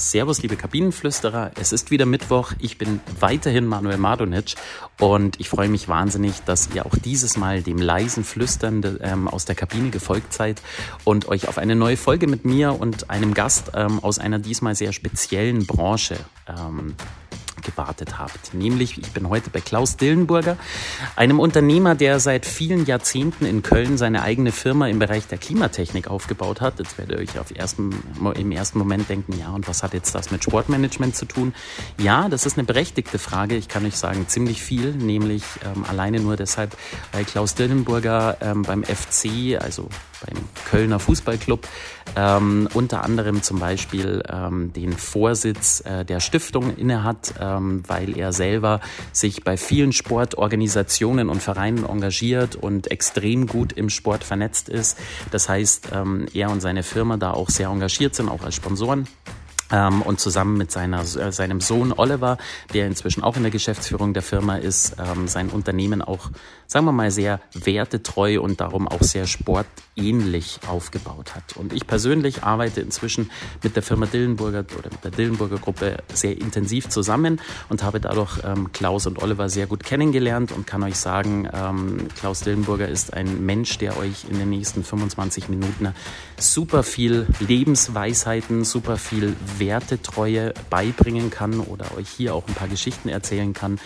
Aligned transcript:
Servus, 0.00 0.40
liebe 0.40 0.56
Kabinenflüsterer. 0.56 1.50
Es 1.60 1.72
ist 1.72 1.90
wieder 1.90 2.06
Mittwoch. 2.06 2.52
Ich 2.58 2.78
bin 2.78 3.00
weiterhin 3.20 3.66
Manuel 3.66 3.98
Madonic 3.98 4.54
und 4.98 5.38
ich 5.38 5.50
freue 5.50 5.68
mich 5.68 5.88
wahnsinnig, 5.88 6.40
dass 6.46 6.70
ihr 6.74 6.86
auch 6.86 6.96
dieses 6.96 7.36
Mal 7.36 7.62
dem 7.62 7.76
leisen 7.76 8.24
Flüstern 8.24 8.98
ähm, 9.02 9.28
aus 9.28 9.44
der 9.44 9.54
Kabine 9.54 9.90
gefolgt 9.90 10.32
seid 10.32 10.62
und 11.04 11.28
euch 11.28 11.48
auf 11.48 11.58
eine 11.58 11.76
neue 11.76 11.98
Folge 11.98 12.28
mit 12.28 12.46
mir 12.46 12.80
und 12.80 13.10
einem 13.10 13.34
Gast 13.34 13.72
ähm, 13.74 14.02
aus 14.02 14.18
einer 14.18 14.38
diesmal 14.38 14.74
sehr 14.74 14.94
speziellen 14.94 15.66
Branche 15.66 16.16
ähm, 16.48 16.94
gewartet 17.62 18.18
habt. 18.18 18.54
Nämlich, 18.54 18.98
ich 18.98 19.12
bin 19.12 19.28
heute 19.28 19.50
bei 19.50 19.60
Klaus 19.60 19.96
Dillenburger, 19.96 20.56
einem 21.16 21.40
Unternehmer, 21.40 21.94
der 21.94 22.20
seit 22.20 22.46
vielen 22.46 22.86
Jahrzehnten 22.86 23.46
in 23.46 23.62
Köln 23.62 23.98
seine 23.98 24.22
eigene 24.22 24.52
Firma 24.52 24.88
im 24.88 24.98
Bereich 24.98 25.26
der 25.26 25.38
Klimatechnik 25.38 26.08
aufgebaut 26.08 26.60
hat. 26.60 26.78
Jetzt 26.78 26.98
werdet 26.98 27.16
ihr 27.16 27.22
euch 27.22 27.38
auf 27.38 27.50
ersten, 27.50 27.90
im 28.36 28.52
ersten 28.52 28.78
Moment 28.78 29.08
denken, 29.08 29.38
ja, 29.38 29.50
und 29.50 29.68
was 29.68 29.82
hat 29.82 29.94
jetzt 29.94 30.14
das 30.14 30.30
mit 30.30 30.44
Sportmanagement 30.44 31.16
zu 31.16 31.26
tun? 31.26 31.54
Ja, 31.98 32.28
das 32.28 32.46
ist 32.46 32.58
eine 32.58 32.64
berechtigte 32.64 33.18
Frage. 33.18 33.56
Ich 33.56 33.68
kann 33.68 33.84
euch 33.84 33.96
sagen, 33.96 34.26
ziemlich 34.28 34.62
viel, 34.62 34.92
nämlich 34.92 35.42
ähm, 35.64 35.84
alleine 35.88 36.20
nur 36.20 36.36
deshalb, 36.36 36.76
weil 37.12 37.24
Klaus 37.24 37.54
Dillenburger 37.54 38.36
ähm, 38.40 38.62
beim 38.62 38.84
FC, 38.84 39.60
also 39.60 39.88
beim 40.24 40.36
Kölner 40.70 40.98
Fußballclub, 40.98 41.66
ähm, 42.16 42.68
unter 42.74 43.04
anderem 43.04 43.42
zum 43.42 43.58
Beispiel 43.58 44.22
ähm, 44.28 44.72
den 44.72 44.92
Vorsitz 44.92 45.82
äh, 45.84 46.04
der 46.04 46.20
Stiftung 46.20 46.76
innehat, 46.76 47.34
ähm, 47.40 47.82
weil 47.86 48.16
er 48.16 48.32
selber 48.32 48.80
sich 49.12 49.44
bei 49.44 49.56
vielen 49.56 49.92
Sportorganisationen 49.92 51.28
und 51.28 51.42
Vereinen 51.42 51.84
engagiert 51.84 52.56
und 52.56 52.90
extrem 52.90 53.46
gut 53.46 53.72
im 53.72 53.90
Sport 53.90 54.24
vernetzt 54.24 54.68
ist. 54.68 54.98
Das 55.30 55.48
heißt, 55.48 55.88
ähm, 55.92 56.26
er 56.34 56.50
und 56.50 56.60
seine 56.60 56.82
Firma 56.82 57.16
da 57.16 57.32
auch 57.32 57.50
sehr 57.50 57.68
engagiert 57.68 58.14
sind, 58.14 58.28
auch 58.28 58.42
als 58.42 58.54
Sponsoren. 58.54 59.06
Ähm, 59.72 60.02
und 60.02 60.18
zusammen 60.18 60.56
mit 60.56 60.72
seiner, 60.72 61.02
äh, 61.02 61.30
seinem 61.30 61.60
Sohn 61.60 61.92
Oliver, 61.92 62.38
der 62.74 62.86
inzwischen 62.86 63.22
auch 63.22 63.36
in 63.36 63.42
der 63.42 63.52
Geschäftsführung 63.52 64.14
der 64.14 64.22
Firma 64.22 64.56
ist, 64.56 64.96
ähm, 64.98 65.28
sein 65.28 65.48
Unternehmen 65.48 66.02
auch, 66.02 66.30
sagen 66.66 66.86
wir 66.86 66.92
mal, 66.92 67.10
sehr 67.10 67.40
wertetreu 67.54 68.40
und 68.40 68.60
darum 68.60 68.88
auch 68.88 69.02
sehr 69.02 69.26
sportähnlich 70.00 70.60
aufgebaut 70.66 71.34
hat. 71.34 71.56
Und 71.56 71.72
ich 71.72 71.86
persönlich 71.86 72.42
arbeite 72.42 72.80
inzwischen 72.80 73.30
mit 73.62 73.76
der 73.76 73.82
Firma 73.82 74.06
Dillenburger 74.06 74.64
oder 74.78 74.90
mit 74.90 75.04
der 75.04 75.10
Dillenburger 75.10 75.58
Gruppe 75.58 75.98
sehr 76.12 76.40
intensiv 76.40 76.88
zusammen 76.88 77.40
und 77.68 77.82
habe 77.82 78.00
dadurch 78.00 78.38
ähm, 78.44 78.72
Klaus 78.72 79.06
und 79.06 79.22
Oliver 79.22 79.48
sehr 79.48 79.66
gut 79.66 79.84
kennengelernt 79.84 80.52
und 80.52 80.66
kann 80.66 80.82
euch 80.82 80.96
sagen, 80.96 81.48
ähm, 81.52 82.08
Klaus 82.18 82.40
Dillenburger 82.40 82.88
ist 82.88 83.12
ein 83.12 83.44
Mensch, 83.44 83.78
der 83.78 83.96
euch 83.98 84.24
in 84.28 84.38
den 84.38 84.50
nächsten 84.50 84.82
25 84.82 85.48
Minuten 85.48 85.92
super 86.38 86.82
viel 86.82 87.26
Lebensweisheiten, 87.40 88.64
super 88.64 88.96
viel 88.96 89.36
Wertetreue 89.58 90.54
beibringen 90.70 91.30
kann 91.30 91.60
oder 91.60 91.96
euch 91.96 92.08
hier 92.08 92.34
auch 92.34 92.46
ein 92.48 92.54
paar 92.54 92.68
Geschichten 92.68 93.08
erzählen 93.08 93.52
kann, 93.52 93.78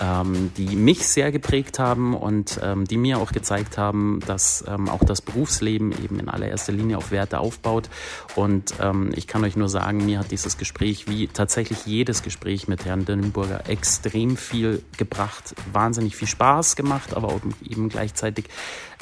ähm, 0.00 0.52
die 0.56 0.76
mich 0.76 1.06
sehr 1.06 1.32
geprägt 1.32 1.78
haben 1.78 2.14
und 2.14 2.60
ähm, 2.62 2.84
die 2.84 2.98
mir 2.98 3.18
auch 3.18 3.32
gezeigt 3.32 3.78
haben, 3.78 4.20
dass 4.26 4.64
ähm, 4.68 4.88
auch 4.88 5.04
das 5.04 5.22
Berufsleben 5.22 5.61
eben 5.68 6.18
in 6.18 6.28
allererster 6.28 6.72
Linie 6.72 6.98
auf 6.98 7.10
Werte 7.10 7.38
aufbaut. 7.38 7.88
Und 8.34 8.74
ähm, 8.80 9.12
ich 9.14 9.26
kann 9.26 9.44
euch 9.44 9.56
nur 9.56 9.68
sagen, 9.68 10.04
mir 10.04 10.18
hat 10.18 10.30
dieses 10.30 10.58
Gespräch, 10.58 11.08
wie 11.08 11.28
tatsächlich 11.28 11.86
jedes 11.86 12.22
Gespräch 12.22 12.68
mit 12.68 12.84
Herrn 12.84 13.04
Dönenburger, 13.04 13.68
extrem 13.68 14.36
viel 14.36 14.82
gebracht, 14.96 15.54
wahnsinnig 15.72 16.16
viel 16.16 16.28
Spaß 16.28 16.76
gemacht, 16.76 17.14
aber 17.14 17.28
auch 17.28 17.40
eben 17.68 17.88
gleichzeitig 17.88 18.46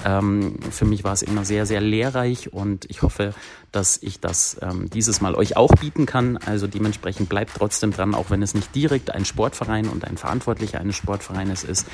ähm, 0.05 0.59
für 0.71 0.85
mich 0.85 1.05
war 1.05 1.13
es 1.13 1.23
immer 1.23 1.45
sehr, 1.45 1.67
sehr 1.67 1.81
lehrreich 1.81 2.53
und 2.53 2.87
ich 2.89 3.03
hoffe, 3.03 3.35
dass 3.73 3.99
ich 4.03 4.21
das 4.21 4.57
ähm, 4.63 4.89
dieses 4.91 5.21
Mal 5.21 5.35
euch 5.35 5.57
auch 5.57 5.71
bieten 5.75 6.07
kann. 6.07 6.39
Also 6.39 6.67
dementsprechend 6.67 7.29
bleibt 7.29 7.53
trotzdem 7.57 7.93
dran, 7.93 8.15
auch 8.15 8.31
wenn 8.31 8.43
es 8.43 8.55
nicht 8.55 8.75
direkt 8.75 9.13
ein 9.13 9.25
Sportverein 9.25 9.89
und 9.89 10.05
ein 10.05 10.17
Verantwortlicher 10.17 10.81
eines 10.81 10.97
Sportvereines 10.97 11.65
ist. 11.65 11.87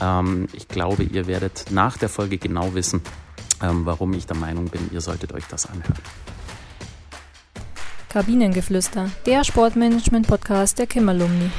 Ähm, 0.00 0.48
ich 0.52 0.68
glaube, 0.68 1.02
ihr 1.04 1.26
werdet 1.26 1.66
nach 1.70 1.96
der 1.96 2.08
Folge 2.08 2.38
genau 2.38 2.74
wissen, 2.74 3.00
warum 3.72 4.12
ich 4.12 4.26
der 4.26 4.36
Meinung 4.36 4.66
bin, 4.66 4.90
ihr 4.92 5.00
solltet 5.00 5.32
euch 5.32 5.44
das 5.48 5.66
anhören. 5.66 5.94
Kabinengeflüster, 8.08 9.10
der 9.26 9.42
Sportmanagement-Podcast 9.44 10.78
der 10.78 10.86
Kimmerlumni. 10.86 11.50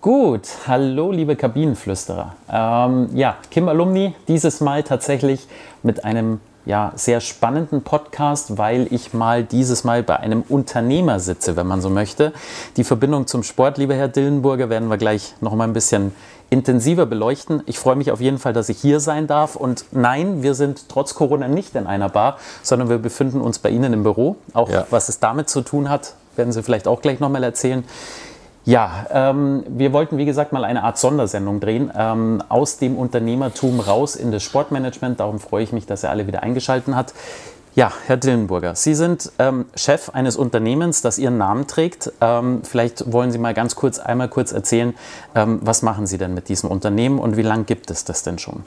Gut, 0.00 0.48
hallo 0.66 1.12
liebe 1.12 1.36
Kabinenflüsterer. 1.36 2.34
Ähm, 2.50 3.10
ja, 3.14 3.36
Kim 3.50 3.68
Alumni, 3.68 4.14
dieses 4.26 4.60
Mal 4.60 4.82
tatsächlich 4.82 5.46
mit 5.82 6.04
einem 6.04 6.40
ja, 6.64 6.92
sehr 6.94 7.20
spannenden 7.20 7.82
Podcast, 7.82 8.58
weil 8.58 8.86
ich 8.92 9.12
mal 9.12 9.42
dieses 9.44 9.84
Mal 9.84 10.02
bei 10.02 10.18
einem 10.18 10.42
Unternehmer 10.48 11.18
sitze, 11.18 11.56
wenn 11.56 11.66
man 11.66 11.80
so 11.80 11.90
möchte. 11.90 12.32
Die 12.76 12.84
Verbindung 12.84 13.26
zum 13.26 13.42
Sport, 13.42 13.78
lieber 13.78 13.94
Herr 13.94 14.08
Dillenburger, 14.08 14.70
werden 14.70 14.88
wir 14.88 14.96
gleich 14.96 15.34
noch 15.40 15.54
mal 15.54 15.64
ein 15.64 15.72
bisschen 15.72 16.12
intensiver 16.50 17.06
beleuchten. 17.06 17.62
Ich 17.66 17.78
freue 17.78 17.96
mich 17.96 18.12
auf 18.12 18.20
jeden 18.20 18.38
Fall, 18.38 18.52
dass 18.52 18.68
ich 18.68 18.78
hier 18.78 19.00
sein 19.00 19.26
darf. 19.26 19.56
Und 19.56 19.86
nein, 19.90 20.42
wir 20.42 20.54
sind 20.54 20.88
trotz 20.88 21.14
Corona 21.14 21.48
nicht 21.48 21.74
in 21.74 21.86
einer 21.86 22.10
Bar, 22.10 22.38
sondern 22.62 22.90
wir 22.90 22.98
befinden 22.98 23.40
uns 23.40 23.58
bei 23.58 23.70
Ihnen 23.70 23.92
im 23.92 24.02
Büro. 24.02 24.36
Auch 24.52 24.68
ja. 24.68 24.86
was 24.90 25.08
es 25.08 25.18
damit 25.18 25.48
zu 25.48 25.62
tun 25.62 25.88
hat, 25.88 26.14
werden 26.36 26.52
Sie 26.52 26.62
vielleicht 26.62 26.86
auch 26.86 27.00
gleich 27.00 27.20
noch 27.20 27.30
mal 27.30 27.42
erzählen. 27.42 27.84
Ja, 28.64 29.06
ähm, 29.10 29.64
wir 29.68 29.92
wollten, 29.92 30.18
wie 30.18 30.24
gesagt, 30.24 30.52
mal 30.52 30.64
eine 30.64 30.84
Art 30.84 30.96
Sondersendung 30.96 31.58
drehen, 31.58 31.90
ähm, 31.96 32.42
aus 32.48 32.78
dem 32.78 32.96
Unternehmertum 32.96 33.80
raus 33.80 34.14
in 34.14 34.30
das 34.30 34.44
Sportmanagement. 34.44 35.18
Darum 35.18 35.40
freue 35.40 35.64
ich 35.64 35.72
mich, 35.72 35.86
dass 35.86 36.04
er 36.04 36.10
alle 36.10 36.28
wieder 36.28 36.44
eingeschaltet 36.44 36.94
hat. 36.94 37.12
Ja, 37.74 37.90
Herr 38.06 38.18
Dillenburger, 38.18 38.76
Sie 38.76 38.94
sind 38.94 39.32
ähm, 39.38 39.64
Chef 39.74 40.10
eines 40.10 40.36
Unternehmens, 40.36 41.00
das 41.00 41.18
Ihren 41.18 41.38
Namen 41.38 41.66
trägt. 41.66 42.12
Ähm, 42.20 42.60
vielleicht 42.62 43.10
wollen 43.10 43.32
Sie 43.32 43.38
mal 43.38 43.54
ganz 43.54 43.74
kurz, 43.74 43.98
einmal 43.98 44.28
kurz 44.28 44.52
erzählen, 44.52 44.94
ähm, 45.34 45.58
was 45.62 45.82
machen 45.82 46.06
Sie 46.06 46.18
denn 46.18 46.34
mit 46.34 46.48
diesem 46.50 46.70
Unternehmen 46.70 47.18
und 47.18 47.36
wie 47.36 47.42
lange 47.42 47.64
gibt 47.64 47.90
es 47.90 48.04
das 48.04 48.22
denn 48.22 48.38
schon? 48.38 48.62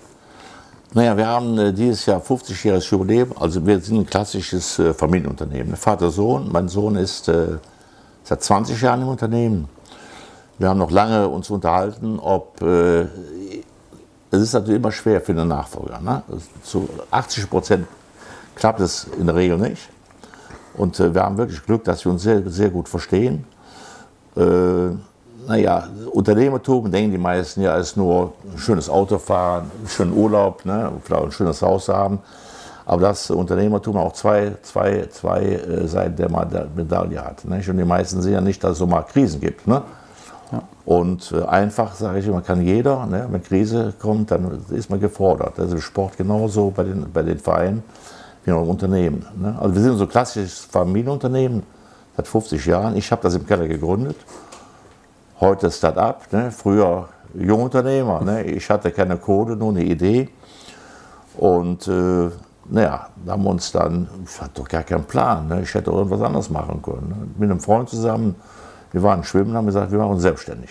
Naja, 0.94 1.16
wir 1.16 1.28
haben 1.28 1.58
äh, 1.58 1.72
dieses 1.72 2.06
Jahr 2.06 2.20
50-jähriges 2.20 2.90
Jubiläum. 2.90 3.32
Also 3.40 3.66
wir 3.66 3.80
sind 3.80 3.98
ein 3.98 4.06
klassisches 4.08 4.80
äh, 4.80 4.94
Familienunternehmen. 4.94 5.76
Vater-Sohn. 5.76 6.52
Mein 6.52 6.68
Sohn 6.68 6.96
ist 6.96 7.30
äh, 7.30 7.60
seit 8.24 8.44
20 8.44 8.82
Jahren 8.82 9.04
im 9.04 9.10
Unternehmen. 9.10 9.70
Wir 10.58 10.70
haben 10.70 10.80
noch 10.80 10.92
lange 10.92 11.28
uns 11.28 11.50
unterhalten, 11.50 12.18
ob 12.20 12.62
äh, 12.62 13.02
es 14.32 14.42
ist 14.42 14.54
natürlich 14.54 14.80
immer 14.80 14.92
schwer 14.92 15.20
für 15.20 15.34
den 15.34 15.48
Nachfolger. 15.48 16.00
Ne? 16.00 16.24
Zu 16.64 16.88
80 17.12 17.50
Prozent 17.50 17.88
klappt 18.56 18.80
es 18.80 19.08
in 19.20 19.26
der 19.26 19.36
Regel 19.36 19.58
nicht. 19.58 19.90
Und 20.76 21.00
äh, 21.00 21.14
wir 21.14 21.24
haben 21.24 21.38
wirklich 21.38 21.64
Glück, 21.64 21.84
dass 21.84 22.06
wir 22.06 22.12
uns 22.12 22.24
sehr, 22.24 22.42
sehr 22.50 22.70
gut 22.70 22.88
verstehen. 22.88 23.46
Äh, 24.38 24.92
naja, 25.48 25.88
Unternehmertum 26.12 26.90
denken 26.90 27.12
die 27.12 27.18
meisten 27.18 27.62
ja, 27.62 27.76
ist 27.78 27.98
nur 27.98 28.34
ein 28.52 28.58
schönes 28.58 28.90
Auto 28.90 29.20
fahren, 29.20 29.70
einen 29.78 29.88
schönen 29.88 30.14
Urlaub, 30.14 30.66
ne, 30.66 30.92
ein 31.10 31.32
schönes 31.32 31.62
Haus 31.62 31.90
haben. 31.90 32.20
Aber 32.86 33.02
das 33.02 33.30
Unternehmertum 33.30 33.98
auch 33.98 34.14
zwei, 34.14 34.56
zwei, 34.62 35.08
zwei 35.12 35.42
äh, 35.44 35.88
Seiten 35.88 36.16
der 36.16 36.30
Medaille 36.76 37.24
hat. 37.24 37.44
Nicht? 37.46 37.70
Und 37.70 37.78
die 37.78 37.84
meisten 37.84 38.22
sehen 38.22 38.34
ja 38.34 38.42
nicht, 38.42 38.64
dass 38.64 38.74
es 38.74 38.78
so 38.78 38.88
mal 38.88 39.02
Krisen 39.02 39.42
gibt. 39.42 39.68
Ne? 39.68 39.82
Und 40.86 41.32
äh, 41.32 41.44
einfach, 41.44 41.96
sage 41.96 42.20
ich 42.20 42.28
immer, 42.28 42.42
kann 42.42 42.62
jeder, 42.62 43.08
ne, 43.08 43.28
wenn 43.30 43.42
Krise 43.42 43.94
kommt, 44.00 44.30
dann 44.30 44.64
ist 44.70 44.90
man 44.90 45.00
gefordert. 45.00 45.60
Also 45.60 45.80
Sport 45.80 46.18
genauso 46.18 46.70
bei 46.70 46.84
den, 46.84 47.12
bei 47.12 47.24
den 47.24 47.40
Vereinen 47.40 47.84
wie 48.44 48.52
auch 48.52 48.68
Unternehmen. 48.68 49.26
Ne? 49.36 49.58
Also 49.60 49.74
wir 49.74 49.82
sind 49.82 49.98
so 49.98 50.04
ein 50.04 50.10
klassisches 50.10 50.60
Familienunternehmen 50.60 51.64
seit 52.16 52.28
50 52.28 52.66
Jahren. 52.68 52.96
Ich 52.96 53.12
habe 53.12 53.24
das 53.24 53.34
im 53.34 53.48
Keller 53.48 53.68
gegründet. 53.68 54.18
Heute 55.40 55.72
Start-up, 55.72 56.32
ne? 56.32 56.52
früher 56.52 57.10
Jungunternehmer. 57.34 58.22
Ne? 58.22 58.44
Ich 58.44 58.70
hatte 58.70 58.92
keine 58.92 59.18
Kohle, 59.18 59.56
nur 59.56 59.72
eine 59.72 59.84
Idee. 59.84 60.30
Und 61.38 61.88
äh, 61.88 62.30
naja, 62.70 63.10
haben 63.28 63.44
wir 63.44 63.50
uns 63.50 63.72
dann, 63.72 64.08
ich 64.24 64.40
hatte 64.40 64.62
doch 64.62 64.68
gar 64.68 64.84
keinen 64.84 65.06
Plan. 65.06 65.48
Ne? 65.48 65.62
Ich 65.64 65.74
hätte 65.74 65.90
irgendwas 65.90 66.22
anderes 66.22 66.52
machen 66.52 66.80
können. 66.84 67.10
Ne? 67.10 67.16
Mit 67.38 67.50
einem 67.50 67.60
Freund 67.60 67.90
zusammen 67.90 68.36
wir 68.92 69.04
waren 69.04 69.24
schwimmen 69.24 69.52
und 69.52 69.58
haben 69.58 69.66
gesagt, 69.66 69.92
wir 69.92 70.00
machen 70.00 70.12
uns 70.12 70.22
selbstständig. 70.22 70.70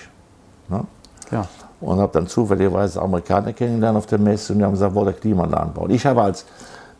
Ne? 0.68 0.84
Ja. 1.30 1.46
Und 1.80 2.00
habe 2.00 2.12
dann 2.12 2.26
zufälligerweise 2.26 3.00
Amerikaner 3.02 3.52
kennengelernt 3.52 3.98
auf 3.98 4.06
der 4.06 4.18
Messe 4.18 4.52
und 4.52 4.58
die 4.58 4.64
haben 4.64 4.72
gesagt, 4.72 4.94
wollt 4.94 5.08
ihr 5.08 5.12
Klimaanlagen 5.12 5.74
bauen. 5.74 5.90
Ich 5.90 6.06
habe 6.06 6.22
als, 6.22 6.46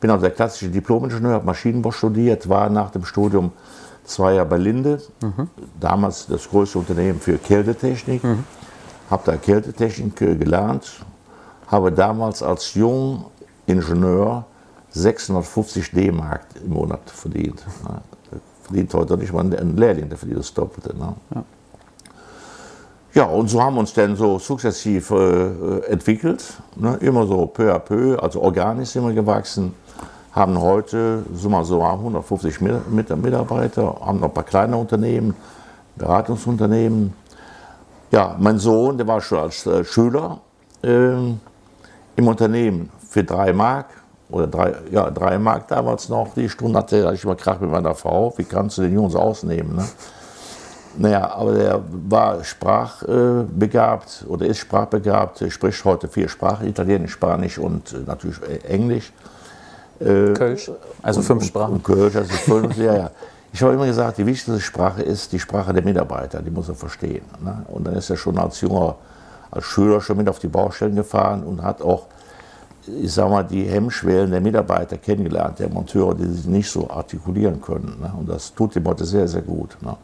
bin 0.00 0.10
auch 0.10 0.20
der 0.20 0.30
klassische 0.30 0.68
Diplom-Ingenieur, 0.68 1.34
habe 1.34 1.46
Maschinenbau 1.46 1.90
studiert, 1.90 2.48
war 2.48 2.68
nach 2.68 2.90
dem 2.90 3.04
Studium 3.04 3.52
zwei 4.04 4.34
Jahre 4.34 4.48
bei 4.48 4.58
Linde, 4.58 5.00
mhm. 5.22 5.48
damals 5.80 6.26
das 6.26 6.48
größte 6.48 6.78
Unternehmen 6.78 7.20
für 7.20 7.38
Kältetechnik. 7.38 8.22
Mhm. 8.22 8.44
Habe 9.10 9.22
da 9.26 9.36
Kältetechnik 9.36 10.16
gelernt, 10.16 11.04
habe 11.68 11.92
damals 11.92 12.42
als 12.42 12.74
junger 12.74 13.26
Ingenieur 13.66 14.44
650 14.90 15.90
D-Mark 15.90 16.46
im 16.64 16.72
Monat 16.72 17.10
verdient. 17.10 17.62
Verdient 18.64 18.94
heute 18.94 19.16
nicht 19.18 19.32
mal 19.32 19.44
ein 19.44 19.76
Lehrling, 19.76 20.08
der 20.08 20.16
verdient 20.16 20.40
das 20.40 20.54
Doppelte. 20.54 20.96
Ne? 20.96 21.14
Ja. 21.34 21.44
ja. 23.14 23.24
und 23.24 23.48
so 23.48 23.62
haben 23.62 23.74
wir 23.74 23.80
uns 23.80 23.92
dann 23.92 24.16
so 24.16 24.38
sukzessiv 24.38 25.10
äh, 25.10 25.80
entwickelt, 25.90 26.42
ne? 26.76 26.96
immer 27.00 27.26
so 27.26 27.46
peu 27.46 27.74
à 27.74 27.78
peu, 27.78 28.18
also 28.22 28.40
organisch 28.40 28.88
sind 28.88 29.06
wir 29.06 29.12
gewachsen, 29.12 29.74
haben 30.32 30.58
heute 30.58 31.24
summa 31.34 31.62
so 31.62 31.82
150 31.82 32.60
Mitarbeiter, 32.90 34.00
haben 34.00 34.20
noch 34.20 34.28
ein 34.28 34.34
paar 34.34 34.44
kleine 34.44 34.76
Unternehmen, 34.76 35.34
Beratungsunternehmen. 35.96 37.12
Ja, 38.10 38.34
mein 38.38 38.58
Sohn, 38.58 38.96
der 38.96 39.06
war 39.06 39.20
schon 39.20 39.38
als 39.38 39.66
äh, 39.66 39.84
Schüler 39.84 40.40
äh, 40.82 41.12
im 42.16 42.28
Unternehmen 42.28 42.90
für 43.08 43.24
drei 43.24 43.52
Mark 43.52 43.86
oder 44.30 44.46
drei, 44.46 44.74
ja, 44.90 45.10
drei 45.10 45.38
Mark 45.38 45.68
damals 45.68 46.08
noch. 46.08 46.34
Die 46.34 46.48
Stunde 46.48 46.78
hatte 46.78 47.12
ich 47.14 47.24
immer 47.24 47.36
Krach 47.36 47.60
mit 47.60 47.70
meiner 47.70 47.94
Frau. 47.94 48.32
Wie 48.36 48.44
kannst 48.44 48.78
du 48.78 48.82
den 48.82 48.94
Jungs 48.94 49.14
ausnehmen? 49.14 49.76
Ne? 49.76 49.84
Naja, 50.96 51.32
aber 51.34 51.54
der 51.54 51.80
war 51.90 52.44
sprachbegabt 52.44 54.24
oder 54.28 54.46
ist 54.46 54.58
sprachbegabt, 54.58 55.42
er 55.42 55.50
spricht 55.50 55.84
heute 55.84 56.08
vier 56.08 56.28
Sprachen, 56.28 56.68
Italienisch, 56.68 57.12
Spanisch 57.12 57.58
und 57.58 57.92
äh, 57.92 57.98
natürlich 58.06 58.36
Englisch. 58.68 59.12
Kölsch, 59.98 60.70
also 61.02 61.20
und, 61.20 61.26
fünf 61.26 61.44
Sprachen. 61.44 61.74
Und 61.74 61.84
Kölsch, 61.84 62.16
also 62.16 62.32
fünf, 62.32 62.76
ja, 62.76 62.96
ja. 62.96 63.10
Ich 63.52 63.62
habe 63.62 63.72
immer 63.72 63.86
gesagt, 63.86 64.18
die 64.18 64.26
wichtigste 64.26 64.60
Sprache 64.60 65.02
ist 65.02 65.32
die 65.32 65.38
Sprache 65.38 65.72
der 65.72 65.84
Mitarbeiter, 65.84 66.42
die 66.42 66.50
muss 66.50 66.68
er 66.68 66.74
verstehen. 66.74 67.24
Ne? 67.40 67.64
Und 67.68 67.86
dann 67.86 67.94
ist 67.94 68.10
er 68.10 68.16
schon 68.16 68.36
als 68.36 68.60
junger, 68.60 68.96
als 69.52 69.64
Schüler 69.64 70.00
schon 70.00 70.16
mit 70.16 70.28
auf 70.28 70.40
die 70.40 70.48
Baustellen 70.48 70.96
gefahren 70.96 71.44
und 71.44 71.62
hat 71.62 71.80
auch, 71.80 72.06
ich 72.86 73.12
sag 73.12 73.30
mal, 73.30 73.42
die 73.42 73.64
Hemmschwellen 73.64 74.30
der 74.30 74.40
Mitarbeiter 74.40 74.98
kennengelernt, 74.98 75.58
der 75.58 75.68
Monteure, 75.68 76.14
die 76.14 76.26
sich 76.26 76.46
nicht 76.46 76.70
so 76.70 76.88
artikulieren 76.90 77.60
können. 77.60 77.98
Ne? 78.00 78.12
Und 78.18 78.28
das 78.28 78.54
tut 78.54 78.76
ihm 78.76 78.84
heute 78.84 79.04
sehr, 79.04 79.26
sehr 79.26 79.42
gut. 79.42 79.76
Ne? 79.80 79.96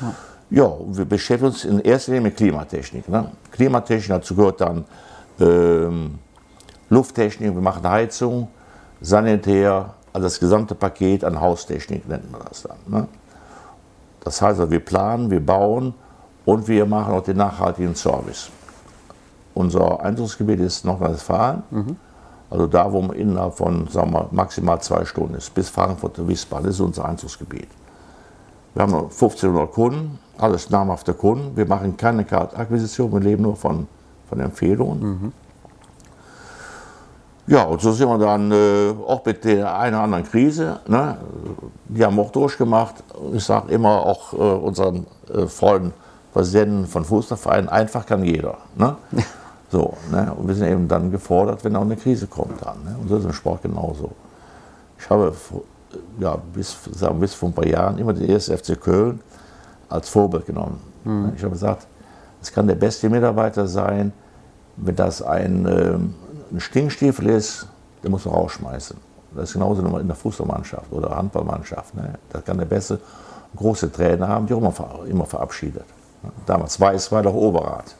Ja. 0.00 0.14
Ja, 0.50 0.72
wir 0.86 1.04
beschäftigen 1.04 1.50
uns 1.50 1.64
in 1.66 1.80
erster 1.80 2.12
Linie 2.12 2.28
mit 2.28 2.36
Klimatechnik. 2.36 3.06
Ne? 3.08 3.30
Klimatechnik, 3.50 4.08
dazu 4.08 4.34
gehört 4.34 4.60
dann 4.62 4.84
ähm, 5.40 6.18
Lufttechnik, 6.88 7.54
wir 7.54 7.60
machen 7.60 7.86
Heizung, 7.86 8.48
Sanitär, 9.00 9.94
also 10.12 10.26
das 10.26 10.40
gesamte 10.40 10.74
Paket 10.74 11.22
an 11.22 11.38
Haustechnik 11.38 12.08
nennt 12.08 12.32
man 12.32 12.40
das 12.48 12.62
dann. 12.62 12.78
Ne? 12.86 13.08
Das 14.24 14.40
heißt, 14.40 14.60
also 14.60 14.70
wir 14.70 14.80
planen, 14.80 15.30
wir 15.30 15.44
bauen 15.44 15.92
und 16.46 16.66
wir 16.66 16.86
machen 16.86 17.12
auch 17.12 17.22
den 17.22 17.36
nachhaltigen 17.36 17.94
Service. 17.94 18.50
Unser 19.52 20.02
Einzugsgebiet 20.02 20.60
ist 20.60 20.84
Nordrhein-Westfalen, 20.84 21.62
mhm. 21.70 21.96
Also 22.50 22.66
da, 22.66 22.90
wo 22.92 23.02
man 23.02 23.16
innerhalb 23.16 23.54
von 23.54 23.88
sagen 23.88 24.12
wir, 24.12 24.28
maximal 24.30 24.80
zwei 24.80 25.04
Stunden 25.04 25.34
ist, 25.34 25.54
bis 25.54 25.68
Frankfurt 25.68 26.18
und 26.18 26.28
Wiesbaden, 26.28 26.66
das 26.66 26.76
ist 26.76 26.80
unser 26.80 27.04
Einzugsgebiet. 27.04 27.68
Wir 28.74 28.82
haben 28.82 28.94
1500 28.94 29.70
Kunden, 29.72 30.18
alles 30.38 30.70
namhafte 30.70 31.12
Kunden. 31.12 31.56
Wir 31.56 31.66
machen 31.66 31.96
keine 31.96 32.24
Kartakquisition, 32.24 33.12
wir 33.12 33.20
leben 33.20 33.42
nur 33.42 33.56
von, 33.56 33.86
von 34.28 34.40
Empfehlungen. 34.40 35.00
Mhm. 35.00 35.32
Ja, 37.48 37.62
und 37.64 37.80
so 37.80 37.92
sind 37.92 38.08
wir 38.08 38.18
dann 38.18 38.52
äh, 38.52 38.94
auch 39.06 39.24
mit 39.24 39.42
der 39.44 39.74
einen 39.78 39.94
oder 39.94 40.04
anderen 40.04 40.24
Krise. 40.24 40.80
Ne? 40.86 41.16
Die 41.86 42.04
haben 42.04 42.16
wir 42.16 42.22
auch 42.22 42.30
durchgemacht. 42.30 42.96
Ich 43.32 43.44
sage 43.44 43.72
immer 43.72 44.04
auch 44.04 44.34
äh, 44.34 44.36
unseren 44.36 45.06
äh, 45.32 45.46
Freunden, 45.46 45.94
Präsidenten 46.34 46.86
von 46.86 47.06
Fußballvereinen, 47.06 47.70
einfach 47.70 48.04
kann 48.04 48.22
jeder. 48.22 48.58
Ne? 48.76 48.96
So, 49.70 49.94
ne? 50.10 50.32
Und 50.34 50.48
wir 50.48 50.54
sind 50.54 50.68
eben 50.68 50.88
dann 50.88 51.10
gefordert, 51.10 51.62
wenn 51.64 51.76
auch 51.76 51.82
eine 51.82 51.96
Krise 51.96 52.26
kommt 52.26 52.64
dann. 52.64 52.82
Ne? 52.84 52.96
Und 53.00 53.08
so 53.08 53.16
ist 53.16 53.24
im 53.24 53.32
Sport 53.32 53.62
genauso. 53.62 54.12
Ich 54.98 55.08
habe 55.10 55.32
ja, 56.18 56.36
bis, 56.54 56.76
sagen, 56.92 57.20
bis 57.20 57.34
vor 57.34 57.50
ein 57.50 57.52
paar 57.52 57.66
Jahren 57.66 57.98
immer 57.98 58.12
den 58.12 58.28
erste 58.28 58.56
FC 58.56 58.80
Köln 58.80 59.20
als 59.88 60.08
Vorbild 60.08 60.46
genommen. 60.46 60.80
Mhm. 61.04 61.32
Ich 61.36 61.42
habe 61.42 61.52
gesagt, 61.52 61.86
es 62.40 62.52
kann 62.52 62.66
der 62.66 62.74
beste 62.74 63.08
Mitarbeiter 63.08 63.66
sein, 63.66 64.12
wenn 64.76 64.96
das 64.96 65.22
ein, 65.22 65.66
ähm, 65.66 66.14
ein 66.52 66.60
Stinkstiefel 66.60 67.28
ist, 67.28 67.66
den 68.02 68.10
muss 68.10 68.24
man 68.24 68.34
rausschmeißen. 68.34 68.96
Das 69.34 69.50
ist 69.50 69.52
genauso 69.54 69.82
in 69.98 70.06
der 70.06 70.16
Fußballmannschaft 70.16 70.90
oder 70.92 71.14
Handballmannschaft. 71.14 71.94
Ne? 71.94 72.14
Das 72.30 72.44
kann 72.44 72.58
der 72.58 72.64
beste 72.64 72.98
große 73.56 73.92
Trainer 73.92 74.28
haben, 74.28 74.46
die 74.46 74.54
auch 74.54 74.58
immer, 74.58 74.72
immer 75.06 75.26
verabschiedet. 75.26 75.84
Damals 76.46 76.80
Weiß 76.80 77.12
war 77.12 77.22
doch 77.22 77.34
Oberrat. 77.34 77.94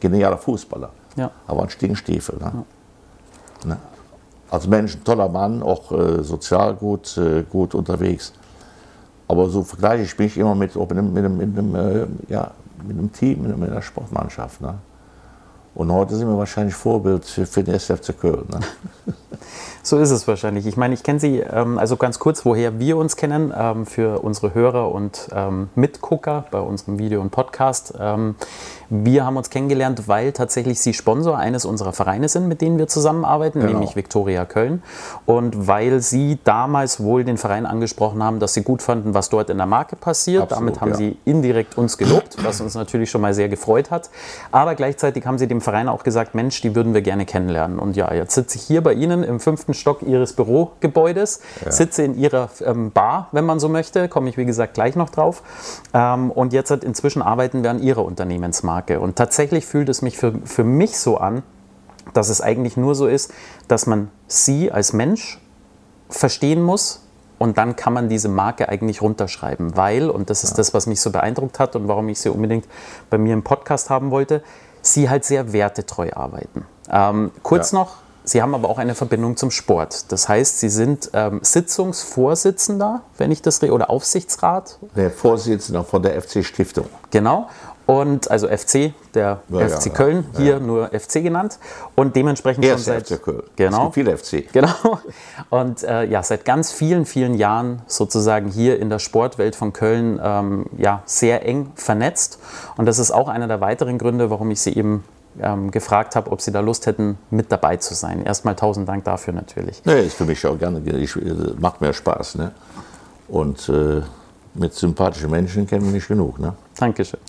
Genialer 0.00 0.36
Fußballer. 0.36 0.90
Ja. 1.16 1.30
Aber 1.46 1.62
ein 1.62 1.70
Stinkstiefel. 1.70 2.38
Ne? 2.38 2.52
Ja. 3.64 3.68
Ne? 3.68 3.76
Als 4.50 4.66
Mensch 4.66 4.94
ein 4.94 5.04
toller 5.04 5.28
Mann, 5.28 5.62
auch 5.62 5.90
äh, 5.90 6.22
sozial 6.22 6.74
gut, 6.74 7.16
äh, 7.16 7.42
gut 7.42 7.74
unterwegs. 7.74 8.32
Aber 9.28 9.48
so 9.48 9.62
vergleiche 9.62 10.04
ich 10.04 10.18
mich 10.18 10.38
immer 10.38 10.54
mit, 10.54 10.76
mit, 10.76 10.90
einem, 10.92 11.12
mit, 11.12 11.24
einem, 11.24 11.36
mit, 11.36 11.58
einem, 11.58 11.74
äh, 11.74 12.06
ja, 12.32 12.52
mit 12.86 12.96
einem 12.96 13.12
Team, 13.12 13.42
mit 13.42 13.70
einer 13.70 13.82
Sportmannschaft. 13.82 14.60
Ne? 14.60 14.74
Und 15.74 15.92
heute 15.92 16.14
sind 16.14 16.28
wir 16.28 16.38
wahrscheinlich 16.38 16.74
Vorbild 16.74 17.24
für, 17.24 17.44
für 17.44 17.64
den 17.64 17.74
SFC 17.74 18.18
Köln. 18.18 18.46
Ne? 18.48 18.60
So 19.82 19.98
ist 19.98 20.10
es 20.10 20.26
wahrscheinlich. 20.26 20.66
Ich 20.66 20.76
meine, 20.76 20.94
ich 20.94 21.02
kenne 21.02 21.20
Sie, 21.20 21.38
ähm, 21.38 21.78
also 21.78 21.96
ganz 21.96 22.18
kurz, 22.18 22.44
woher 22.44 22.78
wir 22.78 22.96
uns 22.96 23.16
kennen, 23.16 23.52
ähm, 23.56 23.86
für 23.86 24.20
unsere 24.20 24.54
Hörer 24.54 24.92
und 24.92 25.28
ähm, 25.32 25.68
Mitgucker 25.74 26.44
bei 26.50 26.60
unserem 26.60 26.98
Video 26.98 27.20
und 27.20 27.30
Podcast. 27.30 27.94
Ähm, 27.98 28.34
wir 28.88 29.24
haben 29.24 29.36
uns 29.36 29.50
kennengelernt, 29.50 30.06
weil 30.06 30.32
tatsächlich 30.32 30.80
Sie 30.80 30.94
Sponsor 30.94 31.36
eines 31.36 31.64
unserer 31.64 31.92
Vereine 31.92 32.28
sind, 32.28 32.46
mit 32.46 32.60
denen 32.60 32.78
wir 32.78 32.86
zusammenarbeiten, 32.86 33.60
genau. 33.60 33.72
nämlich 33.72 33.96
Viktoria 33.96 34.44
Köln. 34.44 34.82
Und 35.24 35.66
weil 35.66 36.00
Sie 36.00 36.38
damals 36.44 37.00
wohl 37.00 37.24
den 37.24 37.36
Verein 37.36 37.66
angesprochen 37.66 38.22
haben, 38.22 38.38
dass 38.38 38.54
Sie 38.54 38.62
gut 38.62 38.82
fanden, 38.82 39.14
was 39.14 39.28
dort 39.28 39.50
in 39.50 39.56
der 39.56 39.66
Marke 39.66 39.96
passiert. 39.96 40.44
Absolut, 40.44 40.60
Damit 40.60 40.80
haben 40.80 40.90
ja. 40.90 40.96
Sie 40.96 41.16
indirekt 41.24 41.76
uns 41.76 41.98
gelobt, 41.98 42.36
was 42.44 42.60
uns 42.60 42.74
natürlich 42.74 43.10
schon 43.10 43.20
mal 43.20 43.34
sehr 43.34 43.48
gefreut 43.48 43.90
hat. 43.90 44.10
Aber 44.52 44.74
gleichzeitig 44.74 45.26
haben 45.26 45.38
Sie 45.38 45.48
dem 45.48 45.60
Verein 45.60 45.88
auch 45.88 46.04
gesagt, 46.04 46.34
Mensch, 46.34 46.60
die 46.60 46.74
würden 46.74 46.94
wir 46.94 47.02
gerne 47.02 47.26
kennenlernen. 47.26 47.78
Und 47.78 47.96
ja, 47.96 48.12
jetzt 48.14 48.34
sitze 48.34 48.58
ich 48.58 48.64
hier 48.64 48.82
bei 48.82 48.92
Ihnen 48.92 49.24
im 49.26 49.40
fünften 49.40 49.74
Stock 49.74 50.02
Ihres 50.02 50.32
Bürogebäudes, 50.32 51.40
ja. 51.64 51.70
sitze 51.70 52.02
in 52.02 52.16
Ihrer 52.16 52.48
ähm, 52.64 52.92
Bar, 52.92 53.28
wenn 53.32 53.44
man 53.44 53.60
so 53.60 53.68
möchte, 53.68 54.08
komme 54.08 54.28
ich 54.28 54.36
wie 54.36 54.46
gesagt 54.46 54.74
gleich 54.74 54.96
noch 54.96 55.10
drauf. 55.10 55.42
Ähm, 55.92 56.30
und 56.30 56.52
jetzt 56.52 56.70
hat, 56.70 56.84
inzwischen 56.84 57.22
arbeiten 57.22 57.62
wir 57.62 57.70
an 57.70 57.82
Ihrer 57.82 58.04
Unternehmensmarke. 58.04 59.00
Und 59.00 59.16
tatsächlich 59.16 59.66
fühlt 59.66 59.88
es 59.88 60.02
mich 60.02 60.16
für, 60.16 60.32
für 60.44 60.64
mich 60.64 60.98
so 60.98 61.18
an, 61.18 61.42
dass 62.14 62.28
es 62.28 62.40
eigentlich 62.40 62.76
nur 62.76 62.94
so 62.94 63.06
ist, 63.06 63.32
dass 63.68 63.86
man 63.86 64.10
Sie 64.28 64.70
als 64.70 64.92
Mensch 64.92 65.40
verstehen 66.08 66.62
muss, 66.62 67.02
und 67.38 67.58
dann 67.58 67.76
kann 67.76 67.92
man 67.92 68.08
diese 68.08 68.28
Marke 68.28 68.68
eigentlich 68.68 69.02
runterschreiben, 69.02 69.76
weil, 69.76 70.08
und 70.08 70.30
das 70.30 70.44
ist 70.44 70.52
ja. 70.52 70.56
das, 70.56 70.74
was 70.74 70.86
mich 70.86 71.00
so 71.00 71.10
beeindruckt 71.10 71.58
hat 71.58 71.76
und 71.76 71.88
warum 71.88 72.08
ich 72.08 72.18
sie 72.20 72.30
unbedingt 72.30 72.66
bei 73.10 73.18
mir 73.18 73.34
im 73.34 73.42
Podcast 73.42 73.90
haben 73.90 74.10
wollte, 74.10 74.42
sie 74.80 75.10
halt 75.10 75.24
sehr 75.24 75.52
wertetreu 75.52 76.10
arbeiten. 76.14 76.64
Ähm, 76.90 77.30
kurz 77.42 77.72
ja. 77.72 77.80
noch, 77.80 77.96
Sie 78.28 78.42
haben 78.42 78.56
aber 78.56 78.68
auch 78.68 78.78
eine 78.78 78.96
Verbindung 78.96 79.36
zum 79.36 79.52
Sport. 79.52 80.10
Das 80.10 80.28
heißt, 80.28 80.58
Sie 80.58 80.68
sind 80.68 81.10
ähm, 81.12 81.38
Sitzungsvorsitzender, 81.42 83.02
wenn 83.18 83.30
ich 83.30 83.40
das 83.40 83.62
oder 83.62 83.88
Aufsichtsrat? 83.88 84.78
Der 84.96 85.12
Vorsitzender 85.12 85.84
von 85.84 86.02
der 86.02 86.20
FC 86.20 86.44
Stiftung. 86.44 86.86
Genau. 87.12 87.48
Und 87.86 88.28
also 88.28 88.48
FC, 88.48 88.92
der 89.14 89.42
ja, 89.48 89.68
FC 89.68 89.86
ja, 89.86 89.92
Köln, 89.92 90.26
ja, 90.32 90.40
hier 90.40 90.60
nur 90.60 90.88
FC 90.88 91.22
genannt. 91.22 91.60
Und 91.94 92.16
dementsprechend 92.16 92.64
schon 92.64 92.78
seit. 92.78 93.06
FC 93.06 93.22
Köln. 93.22 93.44
Genau. 93.54 93.88
Es 93.88 93.94
gibt 93.94 93.94
viele 93.94 94.18
FC. 94.18 94.52
Genau. 94.52 94.98
Und 95.50 95.84
äh, 95.84 96.04
ja, 96.04 96.24
seit 96.24 96.44
ganz 96.44 96.72
vielen, 96.72 97.06
vielen 97.06 97.34
Jahren 97.34 97.82
sozusagen 97.86 98.48
hier 98.48 98.80
in 98.80 98.90
der 98.90 98.98
Sportwelt 98.98 99.54
von 99.54 99.72
Köln 99.72 100.20
ähm, 100.20 100.66
ja, 100.76 101.02
sehr 101.06 101.46
eng 101.46 101.70
vernetzt. 101.76 102.40
Und 102.76 102.86
das 102.86 102.98
ist 102.98 103.12
auch 103.12 103.28
einer 103.28 103.46
der 103.46 103.60
weiteren 103.60 103.98
Gründe, 103.98 104.30
warum 104.30 104.50
ich 104.50 104.60
Sie 104.60 104.76
eben 104.76 105.04
ähm, 105.40 105.70
gefragt 105.70 106.16
habe, 106.16 106.30
ob 106.30 106.40
Sie 106.40 106.52
da 106.52 106.60
Lust 106.60 106.86
hätten, 106.86 107.18
mit 107.30 107.50
dabei 107.52 107.76
zu 107.76 107.94
sein. 107.94 108.24
Erstmal 108.24 108.56
tausend 108.56 108.88
Dank 108.88 109.04
dafür 109.04 109.34
natürlich. 109.34 109.82
Nee, 109.84 110.06
ist 110.06 110.16
für 110.16 110.24
mich 110.24 110.44
auch 110.46 110.58
gerne, 110.58 110.80
ich, 110.98 111.16
macht 111.58 111.80
mir 111.80 111.92
Spaß. 111.92 112.36
Ne? 112.36 112.52
Und 113.28 113.68
äh, 113.68 114.02
mit 114.54 114.74
sympathischen 114.74 115.30
Menschen 115.30 115.66
kennen 115.66 115.84
wir 115.84 115.92
nicht 115.92 116.08
genug. 116.08 116.38
Ne? 116.38 116.54
Dankeschön. 116.78 117.20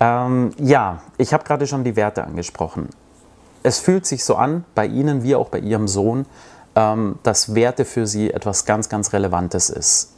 Ähm, 0.00 0.50
ja, 0.58 1.02
ich 1.18 1.32
habe 1.32 1.44
gerade 1.44 1.66
schon 1.66 1.84
die 1.84 1.96
Werte 1.96 2.24
angesprochen. 2.24 2.88
Es 3.62 3.78
fühlt 3.78 4.06
sich 4.06 4.24
so 4.24 4.36
an, 4.36 4.64
bei 4.74 4.86
Ihnen 4.86 5.22
wie 5.22 5.34
auch 5.34 5.48
bei 5.48 5.58
Ihrem 5.58 5.88
Sohn, 5.88 6.26
ähm, 6.74 7.18
dass 7.22 7.54
Werte 7.54 7.84
für 7.84 8.06
Sie 8.06 8.32
etwas 8.32 8.64
ganz, 8.64 8.88
ganz 8.88 9.12
Relevantes 9.12 9.70
ist. 9.70 10.11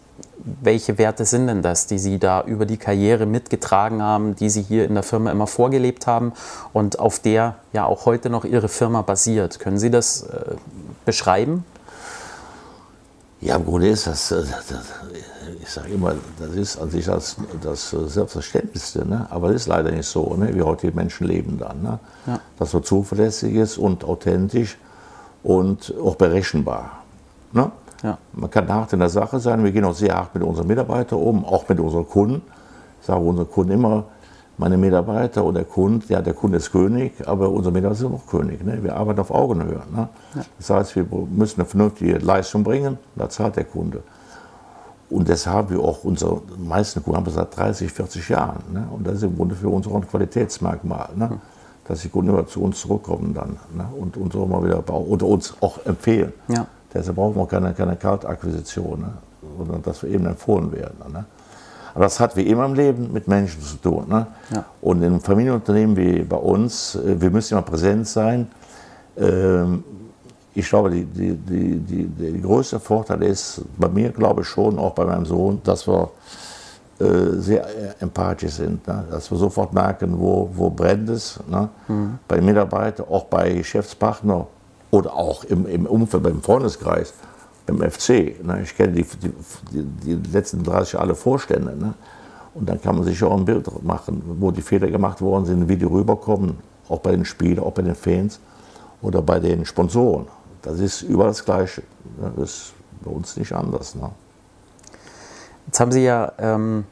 Welche 0.60 0.98
Werte 0.98 1.24
sind 1.24 1.46
denn 1.46 1.62
das, 1.62 1.86
die 1.86 1.98
Sie 1.98 2.18
da 2.18 2.42
über 2.42 2.66
die 2.66 2.76
Karriere 2.76 3.26
mitgetragen 3.26 4.02
haben, 4.02 4.36
die 4.36 4.50
Sie 4.50 4.62
hier 4.62 4.84
in 4.84 4.94
der 4.94 5.02
Firma 5.02 5.30
immer 5.30 5.46
vorgelebt 5.46 6.06
haben 6.06 6.32
und 6.72 6.98
auf 6.98 7.18
der 7.18 7.56
ja 7.72 7.86
auch 7.86 8.06
heute 8.06 8.30
noch 8.30 8.44
Ihre 8.44 8.68
Firma 8.68 9.02
basiert? 9.02 9.58
Können 9.58 9.78
Sie 9.78 9.90
das 9.90 10.22
äh, 10.22 10.54
beschreiben? 11.04 11.64
Ja, 13.40 13.56
im 13.56 13.64
Grunde 13.64 13.88
ist 13.88 14.06
das, 14.06 14.28
das 14.28 14.64
ich 15.60 15.68
sage 15.68 15.94
immer, 15.94 16.14
das 16.38 16.50
ist 16.50 16.78
an 16.78 16.90
sich 16.90 17.06
das, 17.06 17.36
das 17.62 17.90
Selbstverständlichste, 17.90 19.06
ne? 19.06 19.26
aber 19.30 19.48
das 19.48 19.62
ist 19.62 19.66
leider 19.66 19.90
nicht 19.90 20.06
so, 20.06 20.34
ne? 20.36 20.54
wie 20.54 20.62
heute 20.62 20.90
die 20.90 20.96
Menschen 20.96 21.26
leben 21.26 21.58
dann. 21.58 21.82
Ne? 21.82 21.98
Ja. 22.26 22.40
Das 22.58 22.70
so 22.70 22.80
zuverlässig 22.80 23.54
ist 23.54 23.78
und 23.78 24.04
authentisch 24.04 24.76
und 25.42 25.94
auch 26.02 26.16
berechenbar. 26.16 27.02
Ne? 27.52 27.70
Ja. 28.04 28.18
Man 28.34 28.50
kann 28.50 28.68
hart 28.68 28.92
in 28.92 28.98
der 29.00 29.08
Sache 29.08 29.40
sein, 29.40 29.64
wir 29.64 29.72
gehen 29.72 29.84
auch 29.84 29.94
sehr 29.94 30.14
hart 30.14 30.34
mit 30.34 30.44
unseren 30.44 30.66
Mitarbeitern 30.66 31.18
um, 31.18 31.44
auch 31.44 31.66
mit 31.68 31.80
unseren 31.80 32.06
Kunden. 32.06 32.42
Ich 33.00 33.06
sage 33.06 33.20
unseren 33.20 33.50
Kunden 33.50 33.72
immer, 33.72 34.04
meine 34.58 34.76
Mitarbeiter 34.76 35.42
und 35.42 35.54
der 35.54 35.64
Kunde, 35.64 36.04
ja, 36.08 36.20
der 36.20 36.34
Kunde 36.34 36.58
ist 36.58 36.70
König, 36.70 37.26
aber 37.26 37.48
unsere 37.48 37.72
Mitarbeiter 37.72 38.00
sind 38.00 38.14
auch 38.14 38.26
König. 38.26 38.62
Ne? 38.62 38.78
Wir 38.82 38.94
arbeiten 38.94 39.20
auf 39.20 39.30
Augenhöhe. 39.30 39.82
Ne? 39.90 40.08
Ja. 40.34 40.42
Das 40.58 40.70
heißt, 40.70 40.96
wir 40.96 41.06
müssen 41.30 41.60
eine 41.60 41.68
vernünftige 41.68 42.18
Leistung 42.18 42.62
bringen, 42.62 42.98
da 43.16 43.28
zahlt 43.28 43.56
der 43.56 43.64
Kunde. 43.64 44.02
Und 45.08 45.28
deshalb 45.28 45.56
haben 45.56 45.70
wir 45.70 45.80
auch 45.80 46.04
unsere 46.04 46.42
meisten 46.58 47.02
Kunden 47.02 47.16
haben 47.16 47.26
wir 47.26 47.32
seit 47.32 47.56
30, 47.56 47.90
40 47.90 48.28
Jahren. 48.28 48.62
Ne? 48.72 48.86
Und 48.90 49.06
das 49.06 49.14
ist 49.14 49.22
im 49.22 49.36
Grunde 49.36 49.54
für 49.54 49.68
uns 49.68 49.86
auch 49.86 49.94
ein 49.94 50.06
Qualitätsmerkmal, 50.06 51.08
ne? 51.16 51.30
Hm. 51.30 51.40
dass 51.86 52.02
die 52.02 52.08
Kunden 52.08 52.30
immer 52.30 52.46
zu 52.46 52.62
uns 52.62 52.80
zurückkommen 52.80 53.34
dann 53.34 53.56
ne? 53.74 53.88
und 53.98 54.16
uns 54.16 54.34
auch 54.36 54.46
mal 54.46 54.64
wieder 54.64 54.88
oder 54.88 55.26
uns 55.26 55.54
auch 55.60 55.84
empfehlen. 55.86 56.32
Ja. 56.48 56.66
Deshalb 56.94 57.16
brauchen 57.16 57.36
wir 57.36 57.46
keine, 57.46 57.74
keine 57.74 57.96
Kaltakquisition, 57.96 59.00
ne? 59.00 59.12
sondern 59.58 59.82
dass 59.82 60.02
wir 60.02 60.10
eben 60.10 60.26
empfohlen 60.26 60.70
werden. 60.72 61.12
Ne? 61.12 61.24
Aber 61.94 62.04
das 62.04 62.18
hat 62.20 62.36
wie 62.36 62.42
immer 62.42 62.64
im 62.64 62.74
Leben 62.74 63.12
mit 63.12 63.28
Menschen 63.28 63.60
zu 63.60 63.76
tun. 63.76 64.06
Ne? 64.08 64.26
Ja. 64.52 64.64
Und 64.80 64.98
in 64.98 65.06
einem 65.06 65.20
Familienunternehmen 65.20 65.96
wie 65.96 66.22
bei 66.22 66.36
uns, 66.36 66.96
äh, 66.96 67.20
wir 67.20 67.30
müssen 67.30 67.54
immer 67.54 67.62
präsent 67.62 68.06
sein. 68.06 68.48
Ähm, 69.16 69.84
ich 70.54 70.68
glaube, 70.68 70.90
die, 70.90 71.04
die, 71.04 71.34
die, 71.34 71.78
die, 71.78 72.06
der 72.06 72.40
größte 72.40 72.78
Vorteil 72.78 73.22
ist 73.24 73.62
bei 73.76 73.88
mir, 73.88 74.10
glaube 74.10 74.42
ich 74.42 74.48
schon, 74.48 74.78
auch 74.78 74.92
bei 74.92 75.04
meinem 75.04 75.26
Sohn, 75.26 75.60
dass 75.64 75.86
wir 75.88 76.10
äh, 77.00 77.40
sehr 77.40 77.66
empathisch 78.00 78.52
sind. 78.52 78.86
Ne? 78.86 79.04
Dass 79.10 79.30
wir 79.30 79.38
sofort 79.38 79.72
merken, 79.72 80.18
wo, 80.18 80.48
wo 80.54 80.70
brennt 80.70 81.10
es. 81.10 81.40
Ne? 81.48 81.68
Mhm. 81.88 82.18
Bei 82.28 82.40
Mitarbeitern, 82.40 83.06
auch 83.10 83.24
bei 83.24 83.52
Geschäftspartnern 83.52 84.46
oder 84.94 85.14
auch 85.14 85.42
im, 85.44 85.66
im 85.66 85.86
Umfeld, 85.86 86.22
beim 86.22 86.40
Freundeskreis 86.40 87.14
beim 87.66 87.78
FC. 87.78 88.44
Ne? 88.44 88.60
Ich 88.62 88.76
kenne 88.76 88.92
die, 88.92 89.06
die, 89.72 89.82
die, 89.82 90.30
letzten 90.30 90.62
30 90.62 90.94
Jahre 90.94 91.06
alle 91.06 91.14
Vorstände. 91.14 91.76
Ne? 91.76 91.94
Und 92.54 92.68
dann 92.68 92.80
kann 92.80 92.94
man 92.94 93.04
sich 93.04 93.22
auch 93.24 93.36
ein 93.36 93.44
Bild 93.44 93.66
machen, 93.82 94.22
wo 94.38 94.50
die 94.52 94.62
Fehler 94.62 94.88
gemacht 94.88 95.20
worden 95.20 95.46
sind, 95.46 95.68
wie 95.68 95.76
die 95.76 95.84
rüberkommen, 95.84 96.58
auch 96.88 97.00
bei 97.00 97.10
den 97.10 97.24
Spielern, 97.24 97.64
auch 97.64 97.72
bei 97.72 97.82
den 97.82 97.96
Fans 97.96 98.38
oder 99.02 99.20
bei 99.20 99.40
den 99.40 99.64
Sponsoren. 99.64 100.26
Das 100.62 100.78
ist 100.78 101.02
überall 101.02 101.30
das 101.30 101.44
Gleiche. 101.44 101.82
Ne? 102.20 102.32
Das 102.36 102.50
ist 102.50 102.72
bei 103.02 103.10
uns 103.10 103.36
nicht 103.36 103.52
anders. 103.52 103.96
Ne? 103.96 104.10
Jetzt 105.66 105.80
haben 105.80 105.90
Sie 105.90 106.04
ja 106.04 106.32
ähm, 106.38 106.84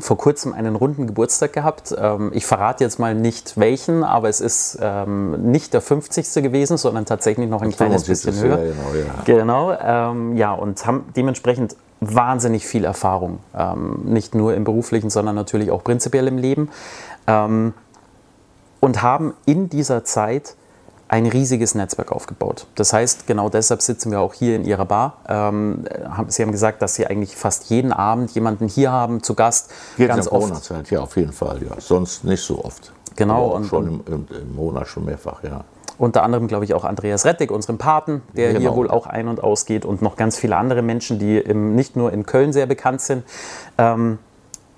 vor 0.00 0.16
kurzem 0.16 0.52
einen 0.52 0.76
runden 0.76 1.06
Geburtstag 1.06 1.52
gehabt. 1.52 1.94
Ähm, 1.96 2.30
ich 2.34 2.46
verrate 2.46 2.82
jetzt 2.84 2.98
mal 2.98 3.14
nicht 3.14 3.58
welchen, 3.58 4.02
aber 4.02 4.28
es 4.28 4.40
ist 4.40 4.78
ähm, 4.80 5.50
nicht 5.50 5.72
der 5.72 5.80
50. 5.80 6.42
gewesen, 6.42 6.76
sondern 6.76 7.04
tatsächlich 7.04 7.48
noch 7.48 7.62
ein 7.62 7.70
kleines 7.70 8.04
bisschen 8.04 8.34
höher. 8.40 8.64
Ja, 8.64 8.72
genau, 8.72 8.94
ja. 8.94 9.22
Genau, 9.24 9.72
ähm, 9.72 10.36
ja, 10.36 10.52
und 10.52 10.84
haben 10.86 11.06
dementsprechend 11.16 11.76
wahnsinnig 12.00 12.66
viel 12.66 12.84
Erfahrung. 12.84 13.38
Nicht 14.04 14.34
nur 14.34 14.54
im 14.54 14.64
beruflichen, 14.64 15.08
sondern 15.08 15.34
natürlich 15.34 15.70
auch 15.70 15.82
prinzipiell 15.82 16.28
im 16.28 16.36
Leben. 16.36 16.68
Und 17.24 17.72
haben 19.02 19.32
in 19.46 19.70
dieser 19.70 20.04
Zeit 20.04 20.54
ein 21.08 21.26
riesiges 21.26 21.74
Netzwerk 21.74 22.12
aufgebaut. 22.12 22.66
Das 22.74 22.92
heißt, 22.92 23.26
genau 23.26 23.48
deshalb 23.48 23.82
sitzen 23.82 24.10
wir 24.10 24.20
auch 24.20 24.34
hier 24.34 24.56
in 24.56 24.64
Ihrer 24.64 24.84
Bar. 24.84 25.18
Ähm, 25.28 25.84
Sie 26.28 26.42
haben 26.42 26.52
gesagt, 26.52 26.82
dass 26.82 26.94
Sie 26.94 27.06
eigentlich 27.06 27.36
fast 27.36 27.70
jeden 27.70 27.92
Abend 27.92 28.30
jemanden 28.32 28.68
hier 28.68 28.90
haben, 28.90 29.22
zu 29.22 29.34
Gast. 29.34 29.70
Jetzt 29.96 30.08
ganz 30.08 30.26
in 30.26 30.32
der 30.32 30.40
Corona-Zeit, 30.40 30.90
ja, 30.90 31.00
auf 31.00 31.16
jeden 31.16 31.32
Fall, 31.32 31.62
ja. 31.62 31.78
Sonst 31.78 32.24
nicht 32.24 32.42
so 32.42 32.64
oft. 32.64 32.92
Genau. 33.16 33.48
Und, 33.48 33.66
schon 33.66 34.02
im, 34.06 34.26
im, 34.30 34.56
Monat 34.56 34.88
schon 34.88 35.04
mehrfach, 35.04 35.42
ja. 35.44 35.64
Unter 35.96 36.24
anderem, 36.24 36.48
glaube 36.48 36.64
ich, 36.64 36.74
auch 36.74 36.84
Andreas 36.84 37.24
Rettig, 37.24 37.52
unseren 37.52 37.78
Paten, 37.78 38.22
der 38.32 38.48
genau. 38.48 38.60
hier 38.60 38.74
wohl 38.74 38.90
auch 38.90 39.06
ein- 39.06 39.28
und 39.28 39.42
ausgeht 39.42 39.84
und 39.84 40.02
noch 40.02 40.16
ganz 40.16 40.36
viele 40.36 40.56
andere 40.56 40.82
Menschen, 40.82 41.20
die 41.20 41.38
im, 41.38 41.76
nicht 41.76 41.94
nur 41.94 42.12
in 42.12 42.26
Köln 42.26 42.52
sehr 42.52 42.66
bekannt 42.66 43.00
sind. 43.00 43.22
Ähm, 43.78 44.18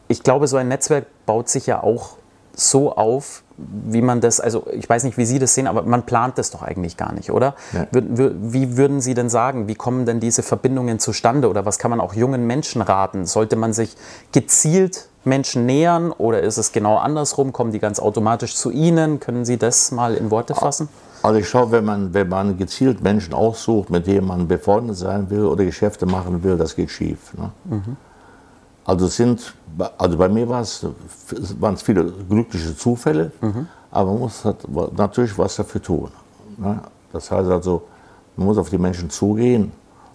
ich 0.08 0.22
glaube, 0.22 0.46
so 0.46 0.56
ein 0.58 0.68
Netzwerk 0.68 1.06
baut 1.24 1.48
sich 1.48 1.66
ja 1.66 1.82
auch 1.82 2.16
so 2.58 2.96
auf, 2.96 3.42
wie 3.58 4.02
man 4.02 4.20
das, 4.20 4.40
also 4.40 4.66
ich 4.72 4.88
weiß 4.88 5.04
nicht, 5.04 5.18
wie 5.18 5.26
Sie 5.26 5.38
das 5.38 5.54
sehen, 5.54 5.66
aber 5.66 5.82
man 5.82 6.04
plant 6.04 6.38
das 6.38 6.50
doch 6.50 6.62
eigentlich 6.62 6.96
gar 6.96 7.12
nicht, 7.12 7.30
oder? 7.30 7.54
Ja. 7.72 7.86
Wie 7.92 8.76
würden 8.76 9.00
Sie 9.00 9.14
denn 9.14 9.28
sagen, 9.28 9.68
wie 9.68 9.74
kommen 9.74 10.06
denn 10.06 10.20
diese 10.20 10.42
Verbindungen 10.42 10.98
zustande 10.98 11.48
oder 11.48 11.66
was 11.66 11.78
kann 11.78 11.90
man 11.90 12.00
auch 12.00 12.14
jungen 12.14 12.46
Menschen 12.46 12.82
raten? 12.82 13.26
Sollte 13.26 13.56
man 13.56 13.72
sich 13.72 13.94
gezielt 14.32 15.08
Menschen 15.24 15.66
nähern 15.66 16.12
oder 16.12 16.40
ist 16.40 16.56
es 16.56 16.72
genau 16.72 16.96
andersrum? 16.96 17.52
Kommen 17.52 17.72
die 17.72 17.78
ganz 17.78 18.00
automatisch 18.00 18.56
zu 18.56 18.70
Ihnen? 18.70 19.20
Können 19.20 19.44
Sie 19.44 19.58
das 19.58 19.92
mal 19.92 20.14
in 20.14 20.30
Worte 20.30 20.54
fassen? 20.54 20.88
Also 21.22 21.40
ich 21.40 21.48
schaue, 21.48 21.72
wenn 21.72 21.84
man, 21.84 22.14
wenn 22.14 22.28
man 22.28 22.56
gezielt 22.56 23.02
Menschen 23.02 23.34
aussucht, 23.34 23.90
mit 23.90 24.06
denen 24.06 24.26
man 24.26 24.48
befreundet 24.48 24.96
sein 24.96 25.28
will 25.28 25.44
oder 25.44 25.64
Geschäfte 25.64 26.06
machen 26.06 26.42
will, 26.42 26.56
das 26.56 26.76
geht 26.76 26.90
schief. 26.90 27.34
Ne? 27.36 27.50
Mhm. 27.64 27.96
Also 28.86 29.08
sind, 29.08 29.52
also 29.98 30.16
bei 30.16 30.28
mir 30.28 30.48
waren 30.48 30.62
es 30.62 31.82
viele 31.82 32.04
glückliche 32.04 32.76
Zufälle, 32.76 33.32
mhm. 33.40 33.66
aber 33.90 34.12
man 34.12 34.20
muss 34.20 34.44
halt 34.44 34.58
natürlich 34.96 35.36
was 35.36 35.56
dafür 35.56 35.82
tun. 35.82 36.10
Ne? 36.56 36.80
Das 37.12 37.28
heißt 37.30 37.50
also, 37.50 37.82
man 38.36 38.46
muss 38.46 38.58
auf 38.58 38.70
die 38.70 38.78
Menschen 38.78 39.10
zugehen, 39.10 39.72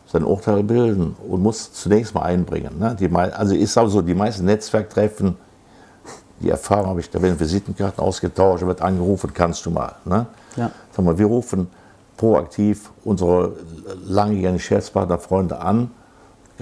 sein 0.08 0.24
Urteil 0.24 0.64
bilden 0.64 1.18
und 1.28 1.44
muss 1.44 1.74
zunächst 1.74 2.16
mal 2.16 2.22
einbringen. 2.22 2.80
Ne? 2.80 2.96
Die, 2.98 3.14
also 3.14 3.54
ich 3.56 3.70
sage 3.70 3.90
so, 3.90 4.02
die 4.02 4.16
meisten 4.16 4.46
Netzwerktreffen, 4.46 5.36
die 6.40 6.50
Erfahrung 6.50 6.88
habe 6.88 7.02
ich, 7.02 7.10
da 7.10 7.22
werden 7.22 7.38
Visitenkarten 7.38 8.02
ausgetauscht, 8.02 8.66
wird 8.66 8.82
angerufen, 8.82 9.34
kannst 9.34 9.66
du 9.66 9.72
mal. 9.72 9.96
Ne? 10.06 10.26
Ja. 10.56 10.72
Sag 10.96 11.04
mal, 11.04 11.18
wir 11.18 11.26
rufen 11.26 11.68
proaktiv 12.16 12.90
unsere 13.04 13.54
langjährigen 14.06 14.54
Geschäftspartner, 14.54 15.18
Freunde 15.18 15.60
an 15.60 15.92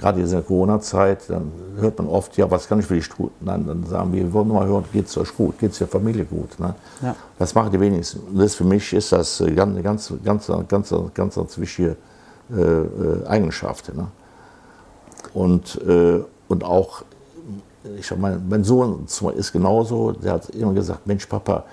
gerade 0.00 0.18
in 0.18 0.24
dieser 0.24 0.42
Corona-Zeit, 0.42 1.28
dann 1.28 1.52
hört 1.78 1.98
man 1.98 2.08
oft, 2.08 2.36
ja, 2.36 2.50
was 2.50 2.66
kann 2.66 2.80
ich 2.80 2.86
für 2.86 2.94
dich 2.94 3.08
tun? 3.08 3.30
Dann, 3.40 3.66
dann 3.66 3.84
sagen 3.84 4.12
wir, 4.12 4.22
wir 4.22 4.32
wollen 4.32 4.48
nur 4.48 4.60
mal 4.60 4.66
hören, 4.66 4.84
geht 4.92 5.06
es 5.06 5.16
euch 5.18 5.34
gut, 5.36 5.58
geht 5.58 5.72
es 5.72 5.78
der 5.78 5.86
Familie 5.86 6.24
gut? 6.24 6.58
Ne? 6.58 6.74
Ja. 7.02 7.14
Das 7.38 7.54
machen 7.54 7.70
die 7.70 7.78
wenigsten. 7.78 8.20
Und 8.20 8.38
das 8.38 8.54
für 8.54 8.64
mich 8.64 8.92
ist 8.92 9.12
das 9.12 9.40
eine 9.40 9.82
ganz, 9.82 10.12
ganz, 10.24 10.50
ganz, 10.68 10.94
ganz, 11.14 11.34
ganz 11.34 11.58
wichtige 11.58 11.96
äh, 12.50 12.60
äh, 12.60 13.26
Eigenschaft. 13.26 13.94
Ne? 13.94 14.08
Und, 15.34 15.80
äh, 15.86 16.20
und 16.48 16.64
auch, 16.64 17.02
ich 17.98 18.06
sag 18.06 18.18
mal, 18.18 18.40
mein 18.48 18.64
Sohn 18.64 19.06
ist 19.36 19.52
genauso, 19.52 20.12
der 20.12 20.32
hat 20.32 20.50
immer 20.50 20.72
gesagt, 20.72 21.06
Mensch, 21.06 21.26
Papa, 21.26 21.64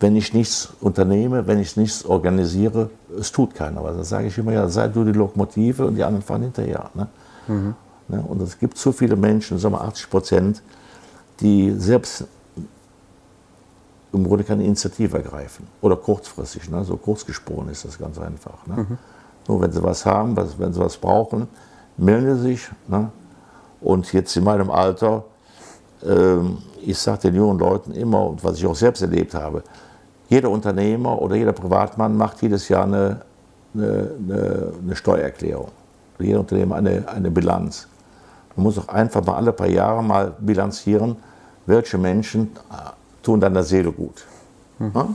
wenn 0.00 0.14
ich 0.16 0.32
nichts 0.32 0.68
unternehme, 0.80 1.46
wenn 1.46 1.58
ich 1.58 1.76
nichts 1.76 2.04
organisiere, 2.04 2.90
es 3.18 3.32
tut 3.32 3.54
keiner 3.54 3.82
was. 3.82 3.96
Da 3.96 4.04
sage 4.04 4.28
ich 4.28 4.38
immer, 4.38 4.52
ja, 4.52 4.68
sei 4.68 4.88
du 4.88 5.04
die 5.04 5.12
Lokomotive 5.12 5.86
und 5.86 5.96
die 5.96 6.04
anderen 6.04 6.24
fahren 6.24 6.42
hinterher. 6.42 6.90
Ne? 6.94 7.08
Mhm. 7.48 7.74
Ne? 8.08 8.22
Und 8.26 8.42
es 8.42 8.58
gibt 8.58 8.78
so 8.78 8.92
viele 8.92 9.16
Menschen, 9.16 9.58
sagen 9.58 9.74
wir 9.74 9.82
80 9.82 10.10
Prozent, 10.10 10.62
die 11.40 11.72
selbst 11.78 12.24
im 14.12 14.24
Grunde 14.24 14.44
keine 14.44 14.64
Initiative 14.64 15.18
ergreifen. 15.18 15.66
Oder 15.80 15.96
kurzfristig, 15.96 16.70
ne? 16.70 16.84
so 16.84 16.96
kurz 16.96 17.24
gesprochen 17.24 17.68
ist 17.68 17.84
das 17.84 17.98
ganz 17.98 18.18
einfach. 18.18 18.66
Ne? 18.66 18.76
Mhm. 18.76 18.98
Nur 19.46 19.60
wenn 19.60 19.72
sie 19.72 19.82
was 19.82 20.04
haben, 20.06 20.36
was, 20.36 20.58
wenn 20.58 20.72
sie 20.72 20.80
was 20.80 20.96
brauchen, 20.96 21.46
melden 21.96 22.36
sie 22.36 22.42
sich. 22.42 22.68
Ne? 22.86 23.10
Und 23.80 24.12
jetzt 24.12 24.34
in 24.36 24.44
meinem 24.44 24.70
Alter, 24.70 25.24
ähm, 26.04 26.58
ich 26.80 26.98
sage 26.98 27.22
den 27.22 27.34
jungen 27.34 27.58
Leuten 27.58 27.92
immer, 27.92 28.26
und 28.26 28.42
was 28.42 28.56
ich 28.56 28.66
auch 28.66 28.74
selbst 28.74 29.02
erlebt 29.02 29.34
habe, 29.34 29.62
jeder 30.28 30.50
Unternehmer 30.50 31.20
oder 31.20 31.36
jeder 31.36 31.52
Privatmann 31.52 32.16
macht 32.16 32.42
jedes 32.42 32.68
Jahr 32.68 32.84
eine, 32.84 33.22
eine, 33.74 34.10
eine, 34.18 34.72
eine 34.82 34.96
Steuererklärung 34.96 35.70
jeder 36.24 36.40
Unternehmen 36.40 36.72
eine, 36.72 37.08
eine 37.08 37.30
Bilanz. 37.30 37.88
Man 38.56 38.64
muss 38.64 38.78
auch 38.78 38.88
einfach 38.88 39.24
mal 39.24 39.36
alle 39.36 39.52
paar 39.52 39.68
Jahre 39.68 40.02
mal 40.02 40.32
bilanzieren, 40.38 41.16
welche 41.66 41.98
Menschen 41.98 42.50
äh, 42.70 42.90
tun 43.22 43.40
deiner 43.40 43.62
Seele 43.62 43.92
gut. 43.92 44.24
Mhm. 44.78 44.92
Ja? 44.94 45.08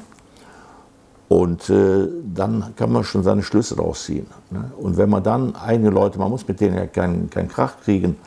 Und 1.30 1.70
äh, 1.70 2.08
dann 2.34 2.74
kann 2.76 2.92
man 2.92 3.04
schon 3.04 3.24
seine 3.24 3.42
Schlüsse 3.42 3.76
daraus 3.76 4.04
ziehen. 4.06 4.28
Ne? 4.52 4.72
Und 4.78 4.98
wenn 4.98 5.10
man 5.10 5.24
dann 5.24 5.56
einige 5.56 5.90
Leute, 5.90 6.20
man 6.20 6.30
muss 6.30 6.48
mit 6.48 6.60
denen 6.60 6.78
ja 6.78 6.86
keinen 6.86 7.30
kein 7.30 7.48
Krach 7.48 7.74
kriegen, 7.84 8.18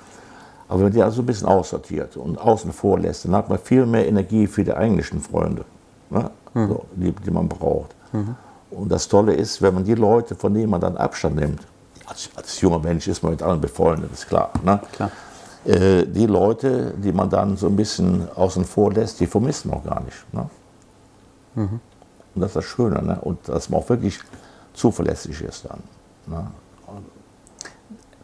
aber 0.68 0.80
wenn 0.80 0.86
man 0.86 0.92
die 0.92 1.02
also 1.02 1.22
ein 1.22 1.26
bisschen 1.26 1.46
aussortiert 1.46 2.16
und 2.16 2.38
außen 2.38 2.72
vor 2.72 2.98
lässt, 2.98 3.24
dann 3.24 3.36
hat 3.36 3.48
man 3.48 3.58
viel 3.58 3.86
mehr 3.86 4.08
Energie 4.08 4.46
für 4.46 4.64
die 4.64 4.74
eigentlichen 4.74 5.20
Freunde, 5.20 5.64
ne? 6.10 6.30
mhm. 6.54 6.68
so, 6.68 6.84
die, 6.94 7.12
die, 7.12 7.30
man 7.30 7.48
braucht. 7.48 7.94
Mhm. 8.12 8.34
Und 8.70 8.90
das 8.90 9.06
Tolle 9.06 9.34
ist, 9.34 9.62
wenn 9.62 9.74
man 9.74 9.84
die 9.84 9.94
Leute, 9.94 10.34
von 10.34 10.52
denen 10.52 10.70
man 10.70 10.80
dann 10.80 10.96
Abstand 10.96 11.36
nimmt, 11.36 11.60
als, 12.06 12.30
als 12.34 12.60
junger 12.60 12.78
Mensch 12.78 13.08
ist 13.08 13.22
man 13.22 13.32
mit 13.32 13.42
anderen 13.42 13.60
befreundet, 13.60 14.12
ist 14.12 14.28
klar. 14.28 14.52
Ne? 14.62 14.80
klar. 14.92 15.10
Äh, 15.64 16.06
die 16.06 16.26
Leute, 16.26 16.94
die 16.96 17.12
man 17.12 17.28
dann 17.28 17.56
so 17.56 17.66
ein 17.66 17.76
bisschen 17.76 18.28
außen 18.34 18.64
vor 18.64 18.92
lässt, 18.92 19.18
die 19.20 19.26
vermissen 19.26 19.70
man 19.70 19.80
auch 19.80 19.84
gar 19.84 20.00
nicht. 20.00 20.32
Ne? 20.32 20.50
Mhm. 21.56 21.80
Und 22.34 22.40
das 22.40 22.50
ist 22.50 22.56
das 22.56 22.64
Schöne. 22.64 23.02
Ne? 23.02 23.18
Und 23.20 23.48
dass 23.48 23.68
man 23.68 23.80
auch 23.80 23.88
wirklich 23.88 24.20
zuverlässig 24.74 25.42
ist 25.42 25.64
dann. 25.68 25.82
Ne? 26.26 26.46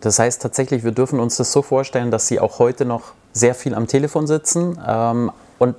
Das 0.00 0.18
heißt 0.18 0.42
tatsächlich, 0.42 0.82
wir 0.84 0.92
dürfen 0.92 1.20
uns 1.20 1.36
das 1.36 1.52
so 1.52 1.62
vorstellen, 1.62 2.10
dass 2.10 2.26
Sie 2.26 2.40
auch 2.40 2.58
heute 2.58 2.84
noch 2.84 3.12
sehr 3.32 3.54
viel 3.54 3.74
am 3.74 3.86
Telefon 3.86 4.26
sitzen 4.26 4.78
ähm, 4.86 5.30
und 5.58 5.76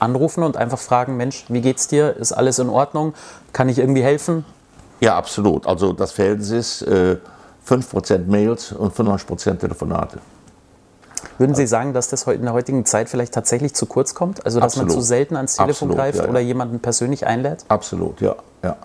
anrufen 0.00 0.42
und 0.42 0.56
einfach 0.56 0.80
fragen, 0.80 1.16
Mensch, 1.16 1.44
wie 1.48 1.60
geht's 1.60 1.86
dir? 1.86 2.16
Ist 2.16 2.32
alles 2.32 2.58
in 2.58 2.68
Ordnung? 2.68 3.14
Kann 3.52 3.68
ich 3.68 3.78
irgendwie 3.78 4.02
helfen? 4.02 4.44
Ja, 5.02 5.16
absolut. 5.16 5.66
Also 5.66 5.92
das 5.92 6.12
Verhältnis 6.12 6.50
ist 6.52 6.82
äh, 6.82 7.16
5% 7.68 8.26
Mails 8.26 8.70
und 8.70 8.94
95% 8.94 9.58
Telefonate. 9.58 10.18
Würden 11.38 11.56
Sie 11.56 11.66
sagen, 11.66 11.92
dass 11.92 12.08
das 12.08 12.24
in 12.28 12.42
der 12.42 12.52
heutigen 12.52 12.84
Zeit 12.84 13.08
vielleicht 13.08 13.34
tatsächlich 13.34 13.74
zu 13.74 13.86
kurz 13.86 14.14
kommt? 14.14 14.44
Also 14.46 14.60
dass 14.60 14.74
Absolut. 14.74 14.90
man 14.90 14.96
zu 14.96 15.00
selten 15.00 15.36
ans 15.36 15.56
Telefon 15.56 15.88
Absolut, 15.90 15.96
greift 15.96 16.18
ja, 16.18 16.24
ja. 16.24 16.30
oder 16.30 16.40
jemanden 16.40 16.78
persönlich 16.78 17.26
einlädt? 17.26 17.64
Absolut, 17.66 18.20
ja. 18.20 18.36
ja. 18.62 18.76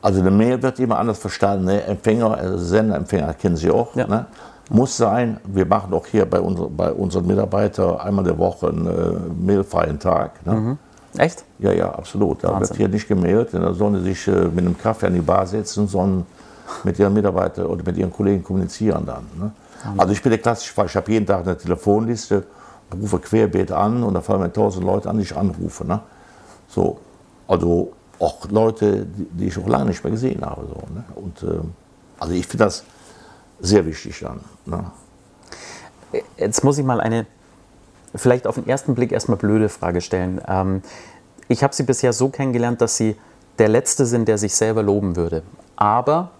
Also 0.00 0.20
eine 0.20 0.30
Mail 0.30 0.62
wird 0.62 0.80
immer 0.80 0.98
anders 0.98 1.18
verstanden. 1.18 1.66
Ne? 1.66 1.84
Empfänger, 1.84 2.34
also 2.34 2.56
Sender, 2.56 2.96
Empfänger 2.96 3.34
kennen 3.34 3.56
Sie 3.56 3.70
auch. 3.70 3.94
Ja. 3.94 4.06
Ne? 4.06 4.26
Muss 4.70 4.96
sein. 4.96 5.40
Wir 5.44 5.66
machen 5.66 5.92
auch 5.92 6.06
hier 6.06 6.24
bei, 6.24 6.40
unser, 6.40 6.70
bei 6.70 6.90
unseren 6.90 7.26
Mitarbeitern 7.26 7.98
einmal 7.98 8.24
der 8.24 8.38
Woche 8.38 8.68
einen 8.68 8.86
äh, 8.86 9.44
mailfreien 9.44 9.98
Tag. 9.98 10.44
Ne? 10.46 10.78
Echt? 11.18 11.44
Ja, 11.58 11.72
ja, 11.72 11.90
absolut. 11.90 12.42
Da 12.42 12.58
wird 12.58 12.74
hier 12.74 12.88
nicht 12.88 13.06
gemailt. 13.06 13.52
Da 13.52 13.72
sollen 13.74 13.96
sie 13.96 14.10
sich 14.10 14.28
äh, 14.28 14.48
mit 14.48 14.60
einem 14.60 14.78
Kaffee 14.78 15.06
an 15.06 15.14
die 15.14 15.20
Bar 15.20 15.46
setzen, 15.46 15.86
sondern 15.86 16.26
mit 16.84 16.98
ihren 16.98 17.12
Mitarbeitern 17.12 17.66
oder 17.66 17.82
mit 17.84 17.96
ihren 17.96 18.12
Kollegen 18.12 18.42
kommunizieren 18.42 19.04
dann. 19.04 19.26
Ne? 19.38 19.52
Also 19.98 20.12
ich 20.12 20.22
bin 20.22 20.30
der 20.30 20.40
klassische 20.40 20.72
Fall. 20.72 20.86
Ich 20.86 20.96
habe 20.96 21.10
jeden 21.10 21.26
Tag 21.26 21.44
eine 21.44 21.56
Telefonliste, 21.56 22.44
rufe 23.00 23.18
querbeet 23.18 23.72
an 23.72 24.02
und 24.02 24.14
da 24.14 24.20
fallen 24.20 24.40
mir 24.40 24.52
tausend 24.52 24.84
Leute 24.84 25.10
an, 25.10 25.16
die 25.18 25.24
ich 25.24 25.36
anrufe. 25.36 25.86
Ne? 25.86 26.00
So, 26.68 26.98
also 27.46 27.92
auch 28.18 28.48
Leute, 28.50 29.04
die, 29.04 29.26
die 29.32 29.46
ich 29.48 29.58
auch 29.58 29.66
lange 29.66 29.86
nicht 29.86 30.02
mehr 30.02 30.12
gesehen 30.12 30.44
habe. 30.44 30.62
So, 30.66 30.94
ne? 30.94 31.04
Und 31.16 31.42
ähm, 31.42 31.74
also 32.18 32.32
ich 32.32 32.46
finde 32.46 32.64
das 32.64 32.84
sehr 33.60 33.84
wichtig 33.84 34.20
dann. 34.20 34.40
Ne? 34.64 34.84
Jetzt 36.36 36.62
muss 36.62 36.78
ich 36.78 36.84
mal 36.84 37.00
eine, 37.00 37.26
vielleicht 38.14 38.46
auf 38.46 38.56
den 38.56 38.68
ersten 38.68 38.94
Blick 38.94 39.12
erstmal 39.12 39.38
blöde 39.38 39.68
Frage 39.68 40.00
stellen. 40.00 40.40
Ähm, 40.46 40.82
ich 41.48 41.62
habe 41.62 41.74
Sie 41.74 41.82
bisher 41.82 42.12
so 42.12 42.28
kennengelernt, 42.28 42.80
dass 42.80 42.96
Sie 42.96 43.16
der 43.58 43.68
Letzte 43.68 44.06
sind, 44.06 44.28
der 44.28 44.38
sich 44.38 44.54
selber 44.54 44.82
loben 44.82 45.16
würde. 45.16 45.42
Aber 45.76 46.30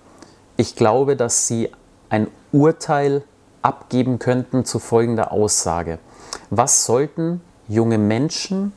ich 0.57 0.76
glaube, 0.76 1.17
dass 1.17 1.47
Sie 1.47 1.71
ein 2.09 2.29
Urteil 2.52 3.23
abgeben 3.62 4.19
könnten 4.19 4.64
zu 4.64 4.79
folgender 4.79 5.33
Aussage. 5.33 5.99
Was 6.50 6.85
sollten 6.85 7.41
junge 7.69 7.99
Menschen 7.99 8.73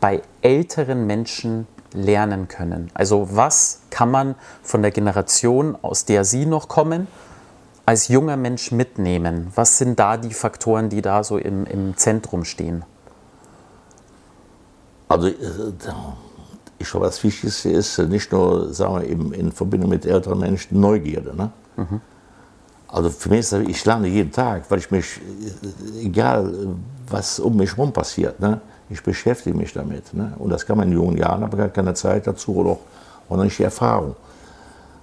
bei 0.00 0.22
älteren 0.40 1.06
Menschen 1.06 1.66
lernen 1.92 2.48
können? 2.48 2.90
Also 2.94 3.28
was 3.32 3.82
kann 3.90 4.10
man 4.10 4.34
von 4.62 4.82
der 4.82 4.90
Generation, 4.90 5.76
aus 5.82 6.04
der 6.04 6.24
Sie 6.24 6.46
noch 6.46 6.68
kommen, 6.68 7.06
als 7.86 8.08
junger 8.08 8.36
Mensch 8.36 8.70
mitnehmen? 8.72 9.52
Was 9.54 9.78
sind 9.78 9.98
da 9.98 10.16
die 10.16 10.34
Faktoren, 10.34 10.88
die 10.88 11.02
da 11.02 11.24
so 11.24 11.38
im, 11.38 11.66
im 11.66 11.96
Zentrum 11.96 12.44
stehen? 12.44 12.84
Also 15.08 15.28
äh, 15.28 15.34
ich 16.78 16.90
glaube, 16.90 17.06
das 17.06 17.22
Wichtigste 17.22 17.70
ist 17.70 17.98
äh, 17.98 18.06
nicht 18.06 18.32
nur, 18.32 18.72
sagen 18.72 19.00
wir, 19.00 19.08
eben 19.08 19.32
in 19.32 19.52
Verbindung 19.52 19.90
mit 19.90 20.06
älteren 20.06 20.38
Menschen 20.38 20.80
Neugierde. 20.80 21.34
Ne? 21.36 21.50
Also 22.88 23.10
für 23.10 23.28
mich 23.28 23.40
ist 23.40 23.52
das, 23.52 23.60
ich 23.62 23.84
lerne 23.84 24.08
jeden 24.08 24.32
Tag, 24.32 24.70
weil 24.70 24.78
ich 24.78 24.90
mich, 24.90 25.18
äh, 25.18 26.06
egal 26.06 26.76
was 27.08 27.40
um 27.40 27.56
mich 27.56 27.76
herum 27.76 27.92
passiert, 27.92 28.40
ne? 28.40 28.60
ich 28.90 29.02
beschäftige 29.02 29.56
mich 29.56 29.72
damit. 29.72 30.14
Ne? 30.14 30.32
Und 30.38 30.50
das 30.50 30.66
kann 30.66 30.78
man 30.78 30.88
in 30.88 30.94
jungen 30.94 31.16
Jahren, 31.16 31.42
aber 31.42 31.56
gar 31.56 31.68
keine 31.68 31.94
Zeit 31.94 32.26
dazu 32.26 32.56
oder 32.56 32.70
auch, 32.70 32.80
auch 33.28 33.36
noch 33.36 33.44
nicht 33.44 33.58
die 33.58 33.64
Erfahrung. 33.64 34.16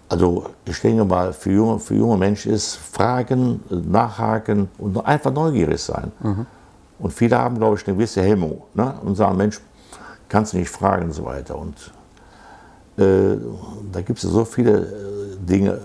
Also 0.09 0.45
ich 0.65 0.81
denke 0.81 1.05
mal, 1.05 1.31
für 1.33 1.51
junge, 1.51 1.79
für 1.79 1.93
junge 1.93 2.17
Menschen 2.17 2.51
ist 2.51 2.75
Fragen, 2.75 3.63
Nachhaken 3.69 4.67
und 4.79 4.97
einfach 5.05 5.31
neugierig 5.31 5.81
sein. 5.81 6.11
Und 6.97 7.13
viele 7.13 7.37
haben, 7.37 7.57
glaube 7.57 7.77
ich, 7.77 7.87
eine 7.87 7.95
gewisse 7.95 8.21
Hemmung 8.21 8.63
ne? 8.73 8.93
und 9.03 9.15
sagen, 9.15 9.37
Mensch, 9.37 9.61
kannst 10.27 10.53
du 10.53 10.57
nicht 10.57 10.69
fragen 10.69 11.05
und 11.05 11.13
so 11.13 11.25
weiter. 11.25 11.57
Und 11.57 11.75
äh, 12.97 13.37
da 13.91 14.01
gibt 14.01 14.17
es 14.17 14.23
ja 14.23 14.29
so 14.29 14.45
viele 14.45 14.81
äh, 14.81 15.35
Dinge. 15.39 15.79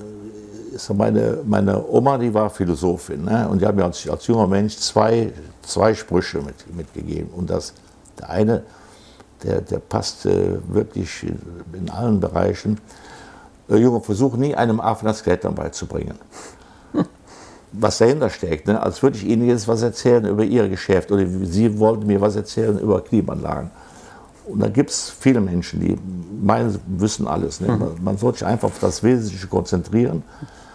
Meine, 0.93 1.39
meine 1.45 1.87
Oma, 1.87 2.19
die 2.19 2.35
war 2.35 2.51
Philosophin 2.51 3.25
ne? 3.25 3.49
und 3.49 3.63
die 3.63 3.67
hat 3.67 3.77
mir 3.77 3.85
als, 3.85 4.09
als 4.09 4.27
junger 4.27 4.49
Mensch 4.49 4.77
zwei, 4.77 5.33
zwei 5.63 5.95
Sprüche 5.95 6.39
mit, 6.39 6.75
mitgegeben. 6.75 7.31
Und 7.31 7.49
das, 7.49 7.75
der 8.19 8.31
eine, 8.31 8.63
der, 9.45 9.61
der 9.61 9.79
passt 9.79 10.27
äh, 10.27 10.59
wirklich 10.67 11.25
in 11.75 11.91
allen 11.91 12.19
Bereichen. 12.19 12.81
Äh, 13.69 13.77
Junge, 13.77 14.01
versuch 14.01 14.37
nie 14.37 14.55
einem 14.55 14.81
Affen 14.81 15.07
das 15.07 15.23
Klettern 15.23 15.55
beizubringen. 15.55 16.19
Was 17.73 17.99
dahinter 17.99 18.31
steckt, 18.31 18.67
ne? 18.67 18.81
als 18.81 19.03
würde 19.03 19.17
ich 19.17 19.25
Ihnen 19.25 19.49
jetzt 19.49 19.67
was 19.67 19.83
erzählen 19.83 20.25
über 20.27 20.45
Ihr 20.45 20.69
Geschäft 20.69 21.11
oder 21.11 21.27
Sie 21.27 21.77
wollten 21.81 22.07
mir 22.07 22.21
was 22.21 22.37
erzählen 22.37 22.79
über 22.79 23.01
Klimaanlagen. 23.01 23.73
Und 24.47 24.61
da 24.61 24.69
gibt 24.69 24.91
es 24.91 25.11
viele 25.11 25.41
Menschen, 25.41 25.81
die 25.81 25.99
meinen, 26.41 26.71
sie 26.71 26.79
wissen 26.87 27.27
alles. 27.27 27.61
Ne? 27.61 27.69
Man, 27.69 27.97
man 28.01 28.17
sollte 28.17 28.41
sich 28.41 28.47
einfach 28.47 28.69
auf 28.69 28.79
das 28.79 29.03
Wesentliche 29.03 29.49
konzentrieren, 29.49 30.23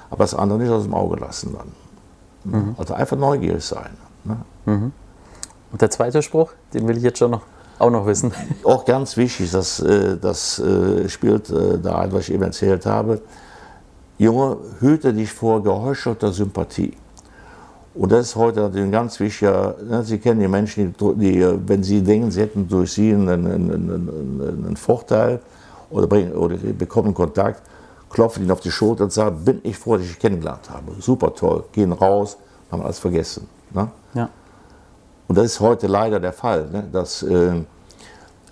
aber 0.10 0.26
das 0.26 0.34
andere 0.34 0.60
nicht 0.60 0.72
aus 0.72 0.84
dem 0.84 0.94
Auge 0.94 1.18
lassen 1.18 1.56
dann. 1.56 2.74
Also 2.78 2.96
einfach 2.96 3.16
neugierig 3.18 3.64
sein. 3.64 3.92
Ne? 4.26 4.38
Und 5.72 5.82
der 5.82 5.90
zweite 5.90 6.22
Spruch, 6.22 6.52
den 6.74 6.88
will 6.88 6.98
ich 6.98 7.04
jetzt 7.04 7.20
schon 7.20 7.32
noch, 7.32 7.44
auch 7.80 7.90
noch 7.90 8.06
wissen. 8.06 8.32
Auch 8.64 8.86
ganz 8.86 9.18
wichtig, 9.18 9.52
das, 9.52 9.80
äh, 9.80 10.18
das 10.18 10.60
äh, 10.60 11.08
spielt 11.10 11.50
äh, 11.50 11.80
da 11.82 12.00
ein, 12.00 12.12
was 12.12 12.28
ich 12.28 12.34
eben 12.34 12.44
erzählt 12.44 12.86
habe. 12.86 13.22
Junge, 14.18 14.58
hüte 14.80 15.14
dich 15.14 15.32
vor 15.32 15.64
geheuchelter 15.64 16.32
Sympathie. 16.32 16.94
Und 17.96 18.12
das 18.12 18.28
ist 18.28 18.36
heute 18.36 18.62
natürlich 18.62 18.86
ein 18.86 18.92
ganz 18.92 19.20
wichtiger, 19.20 19.76
ne, 19.84 20.04
Sie 20.04 20.20
kennen 20.20 20.40
die 20.40 20.48
Menschen, 20.48 20.94
die, 21.00 21.16
die, 21.16 21.68
wenn 21.68 21.84
sie 21.84 22.02
denken, 22.02 22.30
sie 22.32 22.42
hätten 22.42 22.68
durch 22.68 22.94
sie 22.94 23.14
einen, 23.14 23.30
einen, 23.30 23.72
einen, 23.72 24.66
einen 24.66 24.78
Vorteil 24.78 25.40
oder, 25.90 26.08
bringen, 26.08 26.34
oder 26.34 26.56
bekommen 26.56 27.14
Kontakt, 27.14 27.62
klopfen 28.10 28.44
ihnen 28.44 28.52
auf 28.52 28.60
die 28.60 28.72
Schulter 28.72 29.06
und 29.06 29.14
sagen, 29.14 29.44
bin 29.44 29.60
ich 29.64 29.78
froh, 29.78 29.98
dass 29.98 30.06
ich 30.06 30.20
kennengelernt 30.20 30.70
habe. 30.70 30.94
Super 31.00 31.34
toll, 31.34 31.64
gehen 31.72 31.92
raus, 31.92 32.38
haben 32.72 32.84
alles 32.84 33.00
vergessen. 33.00 33.48
Ne? 33.72 33.90
Ja. 34.14 34.30
Und 35.30 35.38
das 35.38 35.46
ist 35.46 35.60
heute 35.60 35.86
leider 35.86 36.20
der 36.20 36.34
Fall, 36.34 36.68
ne? 36.72 36.84
dass, 36.92 37.22
ähm, 37.22 37.68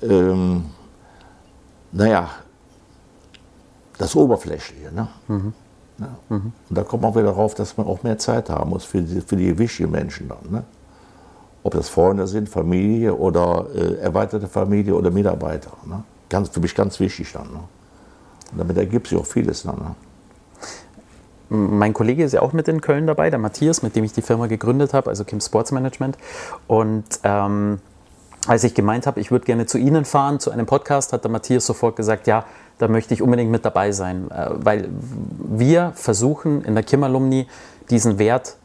ähm, 0.04 0.66
naja, 1.92 2.30
das 3.98 4.16
Oberflächliche. 4.16 4.94
Ne? 4.94 5.08
Ja. 5.98 6.08
Und 6.30 6.54
da 6.70 6.84
kommt 6.84 7.02
man 7.02 7.16
wieder 7.16 7.24
darauf, 7.24 7.56
dass 7.56 7.76
man 7.78 7.88
auch 7.88 8.04
mehr 8.04 8.20
Zeit 8.20 8.52
haben 8.52 8.70
muss 8.70 8.86
für 8.86 9.02
die, 9.02 9.22
für 9.22 9.36
die 9.36 9.58
wichtigen 9.58 9.90
Menschen 9.90 10.30
dann. 10.30 10.52
Ne? 10.52 10.64
Ob 11.64 11.74
das 11.74 11.90
Freunde 11.90 12.28
sind, 12.28 12.48
Familie 12.48 13.16
oder 13.16 13.66
äh, 13.74 13.96
erweiterte 13.96 14.48
Familie 14.48 14.94
oder 14.94 15.10
Mitarbeiter. 15.10 15.72
Ne? 15.84 16.04
Ganz, 16.30 16.50
für 16.50 16.60
mich 16.60 16.76
ganz 16.76 17.00
wichtig 17.00 17.34
dann. 17.34 17.52
Ne? 17.52 17.60
Und 18.52 18.60
damit 18.60 18.78
ergibt 18.78 19.08
sich 19.08 19.18
auch 19.18 19.26
vieles 19.26 19.64
dann. 19.64 19.78
Ne? 19.78 19.96
Mein 21.50 21.94
Kollege 21.94 22.24
ist 22.24 22.34
ja 22.34 22.42
auch 22.42 22.54
mit 22.54 22.68
in 22.68 22.82
Köln 22.82 23.08
dabei, 23.08 23.30
der 23.30 23.40
Matthias, 23.40 23.82
mit 23.82 23.96
dem 23.96 24.04
ich 24.04 24.14
die 24.14 24.22
Firma 24.22 24.48
gegründet 24.48 24.94
habe, 24.94 25.10
also 25.10 25.24
Kim 25.24 25.40
Sports 25.40 25.72
Management. 25.72 26.18
Und 26.68 27.06
ähm, 27.24 27.80
als 28.48 28.64
ich 28.64 28.74
gemeint 28.74 29.08
habe, 29.08 29.20
ich 29.20 29.32
würde 29.32 29.46
gerne 29.46 29.66
zu 29.66 29.78
Ihnen 29.78 30.06
fahren, 30.06 30.40
zu 30.40 30.52
einem 30.52 30.66
Podcast, 30.66 31.14
hat 31.14 31.24
der 31.24 31.32
Matthias 31.32 31.66
sofort 31.66 31.96
gesagt, 31.96 32.28
ja, 32.28 32.46
da 32.78 32.88
möchte 32.88 33.14
ich 33.14 33.22
unbedingt 33.22 33.52
mit 33.52 33.66
dabei 33.66 33.92
sein, 33.92 34.30
äh, 34.32 34.50
weil 34.52 34.90
wir 34.90 35.92
versuchen 35.96 36.64
in 36.64 36.76
der 36.76 36.84
Kim 36.84 37.04
Alumni 37.04 37.48
diesen 37.90 38.20
Wert, 38.20 38.58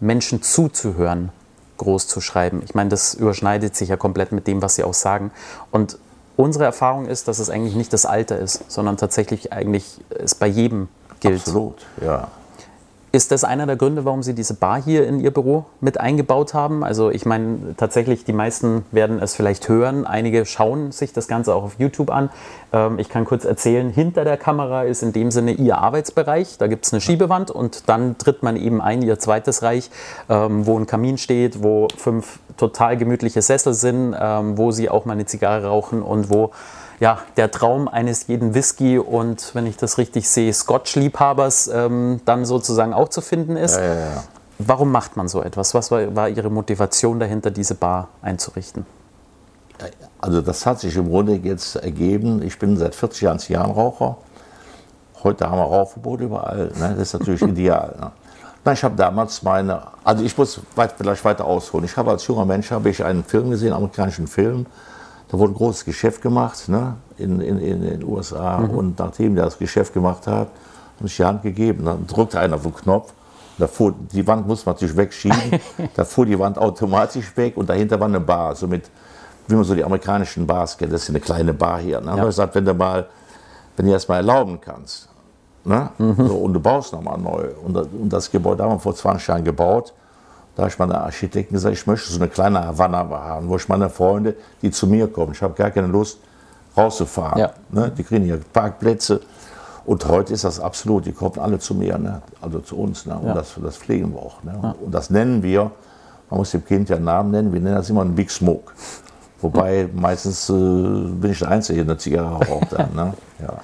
Menschen 0.00 0.42
zuzuhören, 0.42 1.30
groß 1.78 2.08
zu 2.08 2.20
schreiben. 2.20 2.62
Ich 2.64 2.74
meine, 2.74 2.90
das 2.90 3.14
überschneidet 3.14 3.76
sich 3.76 3.88
ja 3.88 3.96
komplett 3.96 4.32
mit 4.32 4.46
dem, 4.46 4.62
was 4.62 4.74
Sie 4.74 4.84
auch 4.84 4.94
sagen. 4.94 5.30
Und 5.70 5.98
unsere 6.36 6.64
Erfahrung 6.64 7.06
ist, 7.06 7.28
dass 7.28 7.38
es 7.38 7.50
eigentlich 7.50 7.76
nicht 7.76 7.92
das 7.92 8.04
Alter 8.04 8.38
ist, 8.38 8.70
sondern 8.70 8.96
tatsächlich 8.96 9.52
eigentlich 9.52 10.00
es 10.10 10.34
bei 10.34 10.46
jedem 10.46 10.88
gilt. 11.22 11.40
Absolut, 11.40 11.86
ja. 12.04 12.28
Ist 13.14 13.30
das 13.30 13.44
einer 13.44 13.66
der 13.66 13.76
Gründe, 13.76 14.06
warum 14.06 14.22
Sie 14.22 14.34
diese 14.34 14.54
Bar 14.54 14.82
hier 14.82 15.06
in 15.06 15.20
Ihr 15.20 15.32
Büro 15.32 15.66
mit 15.82 16.00
eingebaut 16.00 16.54
haben? 16.54 16.82
Also 16.82 17.10
ich 17.10 17.26
meine, 17.26 17.74
tatsächlich, 17.76 18.24
die 18.24 18.32
meisten 18.32 18.86
werden 18.90 19.20
es 19.20 19.34
vielleicht 19.34 19.68
hören. 19.68 20.06
Einige 20.06 20.46
schauen 20.46 20.92
sich 20.92 21.12
das 21.12 21.28
Ganze 21.28 21.54
auch 21.54 21.62
auf 21.62 21.74
YouTube 21.78 22.10
an. 22.10 22.30
Ähm, 22.72 22.98
ich 22.98 23.10
kann 23.10 23.26
kurz 23.26 23.44
erzählen, 23.44 23.90
hinter 23.90 24.24
der 24.24 24.38
Kamera 24.38 24.84
ist 24.84 25.02
in 25.02 25.12
dem 25.12 25.30
Sinne 25.30 25.52
Ihr 25.52 25.76
Arbeitsbereich. 25.76 26.56
Da 26.56 26.68
gibt 26.68 26.86
es 26.86 26.94
eine 26.94 27.02
Schiebewand 27.02 27.50
und 27.50 27.86
dann 27.86 28.16
tritt 28.16 28.42
man 28.42 28.56
eben 28.56 28.80
ein, 28.80 29.02
Ihr 29.02 29.18
zweites 29.18 29.62
Reich, 29.62 29.90
ähm, 30.30 30.64
wo 30.64 30.78
ein 30.78 30.86
Kamin 30.86 31.18
steht, 31.18 31.62
wo 31.62 31.88
fünf 31.94 32.38
total 32.56 32.96
gemütliche 32.96 33.42
Sessel 33.42 33.74
sind, 33.74 34.16
ähm, 34.18 34.56
wo 34.56 34.70
Sie 34.70 34.88
auch 34.88 35.04
mal 35.04 35.12
eine 35.12 35.26
Zigarre 35.26 35.66
rauchen 35.66 36.00
und 36.00 36.30
wo 36.30 36.52
ja, 37.02 37.18
der 37.36 37.50
Traum 37.50 37.88
eines 37.88 38.28
jeden 38.28 38.54
Whisky 38.54 38.96
und, 38.96 39.56
wenn 39.56 39.66
ich 39.66 39.76
das 39.76 39.98
richtig 39.98 40.28
sehe, 40.28 40.54
Scotch-Liebhabers 40.54 41.66
ähm, 41.66 42.20
dann 42.24 42.44
sozusagen 42.44 42.94
auch 42.94 43.08
zu 43.08 43.20
finden 43.20 43.56
ist. 43.56 43.74
Ja, 43.74 43.82
ja, 43.82 43.94
ja. 43.94 44.24
Warum 44.60 44.92
macht 44.92 45.16
man 45.16 45.26
so 45.26 45.42
etwas? 45.42 45.74
Was 45.74 45.90
war, 45.90 46.14
war 46.14 46.28
Ihre 46.28 46.48
Motivation 46.48 47.18
dahinter, 47.18 47.50
diese 47.50 47.74
Bar 47.74 48.06
einzurichten? 48.22 48.86
Also 50.20 50.42
das 50.42 50.64
hat 50.64 50.78
sich 50.78 50.94
im 50.94 51.08
Grunde 51.08 51.34
jetzt 51.34 51.74
ergeben. 51.74 52.40
Ich 52.40 52.56
bin 52.56 52.76
seit 52.76 52.94
40 52.94 53.22
Jahren 53.22 53.38
Zigarrenraucher. 53.40 54.18
Heute 55.24 55.50
haben 55.50 55.58
wir 55.58 55.64
Rauchverbot 55.64 56.20
überall. 56.20 56.70
Ne? 56.78 56.94
Das 56.96 56.98
ist 56.98 57.14
natürlich 57.14 57.42
ideal. 57.42 57.96
Ne? 57.98 58.12
Nein, 58.64 58.74
ich 58.74 58.84
habe 58.84 58.94
damals 58.94 59.42
meine, 59.42 59.82
also 60.04 60.22
ich 60.22 60.38
muss 60.38 60.60
weit, 60.76 60.94
vielleicht 60.96 61.24
weiter 61.24 61.46
ausholen. 61.46 61.84
Ich 61.84 61.96
habe 61.96 62.12
als 62.12 62.24
junger 62.28 62.44
Mensch 62.44 62.70
habe 62.70 62.90
ich 62.90 63.04
einen 63.04 63.24
Film 63.24 63.50
gesehen, 63.50 63.72
einen 63.72 63.78
amerikanischen 63.78 64.28
Film. 64.28 64.66
Da 65.32 65.38
wurde 65.38 65.52
ein 65.52 65.56
großes 65.56 65.86
Geschäft 65.86 66.20
gemacht 66.20 66.68
ne? 66.68 66.96
in, 67.16 67.40
in, 67.40 67.58
in 67.58 67.80
den 67.80 68.04
USA. 68.04 68.58
Und 68.58 68.98
nachdem 68.98 69.34
der 69.34 69.46
das 69.46 69.56
Geschäft 69.56 69.94
gemacht 69.94 70.26
hat, 70.26 70.48
haben 70.98 71.08
sich 71.08 71.16
die 71.16 71.24
Hand 71.24 71.42
gegeben. 71.42 71.86
Dann 71.86 72.06
drückte 72.06 72.38
einer 72.38 72.56
auf 72.56 72.62
den 72.64 72.74
Knopf 72.74 73.14
Da 73.56 73.66
fuhr, 73.66 73.94
die 74.12 74.26
Wand 74.26 74.46
muss 74.46 74.66
man 74.66 74.74
natürlich 74.74 74.94
wegschieben. 74.94 75.58
da 75.94 76.04
fuhr 76.04 76.26
die 76.26 76.38
Wand 76.38 76.58
automatisch 76.58 77.34
weg 77.34 77.56
und 77.56 77.66
dahinter 77.66 77.98
war 77.98 78.08
eine 78.08 78.20
Bar. 78.20 78.54
So 78.54 78.66
mit, 78.66 78.90
wie 79.48 79.54
man 79.54 79.64
so 79.64 79.74
die 79.74 79.82
amerikanischen 79.82 80.46
Bars 80.46 80.76
kennt. 80.76 80.92
Das 80.92 81.04
ist 81.04 81.08
eine 81.08 81.20
kleine 81.20 81.54
Bar 81.54 81.80
hier. 81.80 82.02
Ne? 82.02 82.08
Ja. 82.08 82.16
Ich 82.18 82.24
gesagt, 82.24 82.54
wenn 82.54 82.66
du 82.66 82.74
mal, 82.74 83.06
wenn 83.78 83.86
du 83.86 83.92
das 83.92 84.06
mal 84.06 84.16
erlauben 84.16 84.60
kannst, 84.60 85.08
ne? 85.64 85.88
Mhm. 85.96 86.28
So, 86.28 86.36
und 86.36 86.52
du 86.52 86.60
baust 86.60 86.92
nochmal 86.92 87.16
neu. 87.16 87.48
Und, 87.64 87.74
und, 87.74 88.12
das 88.12 88.30
Gebäude 88.30 88.64
haben 88.64 88.72
wir 88.72 88.78
vor 88.78 88.94
20 88.94 89.26
Jahren 89.26 89.44
gebaut. 89.44 89.94
Da 90.54 90.62
habe 90.62 90.70
ich 90.70 90.78
meine 90.78 91.00
Architekten 91.00 91.54
gesagt, 91.54 91.74
ich 91.74 91.86
möchte 91.86 92.10
so 92.10 92.18
eine 92.18 92.28
kleine 92.28 92.64
Havanna 92.66 93.08
haben, 93.08 93.48
wo 93.48 93.56
ich 93.56 93.68
meine 93.68 93.88
Freunde, 93.88 94.34
die 94.60 94.70
zu 94.70 94.86
mir 94.86 95.08
kommen, 95.08 95.32
ich 95.32 95.42
habe 95.42 95.54
gar 95.54 95.70
keine 95.70 95.86
Lust 95.86 96.18
rauszufahren. 96.76 97.38
Ja. 97.38 97.52
Ne? 97.70 97.90
Die 97.96 98.02
kriegen 98.02 98.24
hier 98.24 98.38
Parkplätze. 98.52 99.20
Und 99.84 100.06
heute 100.06 100.32
ist 100.32 100.44
das 100.44 100.60
absolut, 100.60 101.06
die 101.06 101.12
kommen 101.12 101.38
alle 101.38 101.58
zu 101.58 101.74
mir, 101.74 101.98
ne? 101.98 102.22
also 102.40 102.60
zu 102.60 102.78
uns. 102.78 103.06
Ne? 103.06 103.16
Und 103.16 103.28
ja. 103.28 103.34
das, 103.34 103.54
das 103.62 103.76
pflegen 103.78 104.12
wir 104.12 104.20
auch. 104.20 104.42
Ne? 104.44 104.58
Ja. 104.62 104.74
Und 104.80 104.92
das 104.92 105.10
nennen 105.10 105.42
wir, 105.42 105.70
man 106.30 106.38
muss 106.38 106.50
dem 106.52 106.64
Kind 106.64 106.88
ja 106.88 106.96
einen 106.96 107.06
Namen 107.06 107.30
nennen, 107.30 107.52
wir 107.52 107.60
nennen 107.60 107.76
das 107.76 107.90
immer 107.90 108.02
einen 108.02 108.14
Big 108.14 108.30
Smoke. 108.30 108.72
Wobei 109.40 109.88
meistens 109.94 110.48
äh, 110.48 110.52
bin 110.52 111.30
ich 111.32 111.38
der 111.40 111.48
Einzige, 111.48 111.84
der 111.84 111.92
eine 111.92 111.98
Zigarre 111.98 112.46
raucht. 112.46 112.72
Dann, 112.72 112.94
ne? 112.94 113.14
ja. 113.40 113.54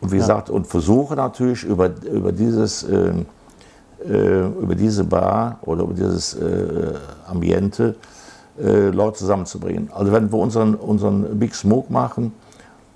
Und 0.00 0.12
wie 0.12 0.18
gesagt, 0.18 0.50
und 0.50 0.66
versuche 0.66 1.14
natürlich 1.14 1.64
über, 1.64 1.90
über 2.04 2.30
dieses 2.30 2.82
äh, 2.82 3.12
über 4.04 4.74
diese 4.74 5.04
Bar 5.04 5.58
oder 5.62 5.84
über 5.84 5.94
dieses 5.94 6.34
äh, 6.34 6.94
Ambiente 7.26 7.96
äh, 8.62 8.88
Leute 8.90 9.18
zusammenzubringen. 9.18 9.90
Also 9.94 10.12
wenn 10.12 10.30
wir 10.30 10.38
unseren, 10.38 10.74
unseren 10.74 11.38
Big 11.38 11.54
Smoke 11.54 11.92
machen, 11.92 12.32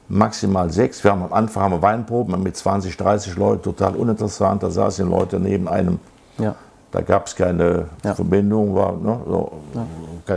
maximal 0.09 0.71
sechs. 0.71 1.03
Wir 1.03 1.11
haben 1.11 1.23
am 1.23 1.33
Anfang 1.33 1.65
haben 1.65 1.73
wir 1.73 1.83
Weinproben 1.83 2.43
mit 2.43 2.57
20, 2.57 2.97
30 2.97 3.37
Leuten, 3.37 3.63
total 3.63 3.97
uninteressant. 3.97 4.63
Da 4.63 4.71
saßen 4.71 5.09
Leute 5.09 5.39
neben 5.39 5.69
einem. 5.69 5.99
Ja. 6.39 6.55
Da 6.91 7.03
gab 7.03 7.27
es 7.27 7.37
keine 7.37 7.87
ja. 8.05 8.15
Verbindung, 8.15 8.75
war, 8.75 8.93
ne, 8.97 9.21
so, 9.27 9.53
ja. 9.75 10.37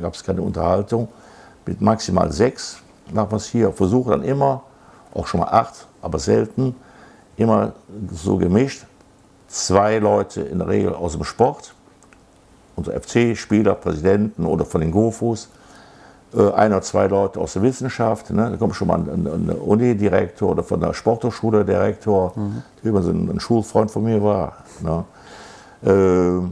gab 0.00 0.14
es 0.14 0.22
äh, 0.22 0.24
keine 0.24 0.42
Unterhaltung. 0.42 1.08
Mit 1.66 1.80
maximal 1.80 2.32
sechs 2.32 2.78
machen 3.12 3.30
wir 3.30 3.36
es 3.36 3.46
hier. 3.46 3.72
Versuche 3.72 4.10
dann 4.10 4.22
immer, 4.22 4.62
auch 5.14 5.26
schon 5.26 5.40
mal 5.40 5.48
acht, 5.48 5.86
aber 6.02 6.18
selten, 6.18 6.74
immer 7.36 7.72
so 8.12 8.36
gemischt 8.36 8.86
zwei 9.54 9.98
Leute 9.98 10.42
in 10.42 10.58
der 10.58 10.68
Regel 10.68 10.94
aus 10.94 11.12
dem 11.12 11.24
Sport, 11.24 11.74
unsere 12.76 13.00
FC-Spieler, 13.00 13.74
Präsidenten 13.74 14.46
oder 14.46 14.64
von 14.64 14.80
den 14.80 14.90
GoFus, 14.90 15.48
äh, 16.34 16.50
ein 16.52 16.72
oder 16.72 16.82
zwei 16.82 17.06
Leute 17.06 17.38
aus 17.38 17.52
der 17.52 17.62
Wissenschaft, 17.62 18.30
ne? 18.30 18.50
da 18.50 18.56
kommt 18.56 18.74
schon 18.74 18.88
mal 18.88 18.98
ein, 18.98 19.26
ein 19.26 19.50
Uni-Direktor 19.50 20.50
oder 20.50 20.64
von 20.64 20.80
der 20.80 20.92
Sporthochschule 20.92 21.64
Direktor, 21.64 22.32
mhm. 22.34 22.62
der 22.82 22.90
übrigens 22.90 23.08
ein, 23.08 23.30
ein, 23.30 23.40
Schulfreund 23.40 23.92
von 23.92 24.02
mir 24.02 24.20
war. 24.22 24.54
Ne? 24.80 25.04
Äh, 25.88 26.48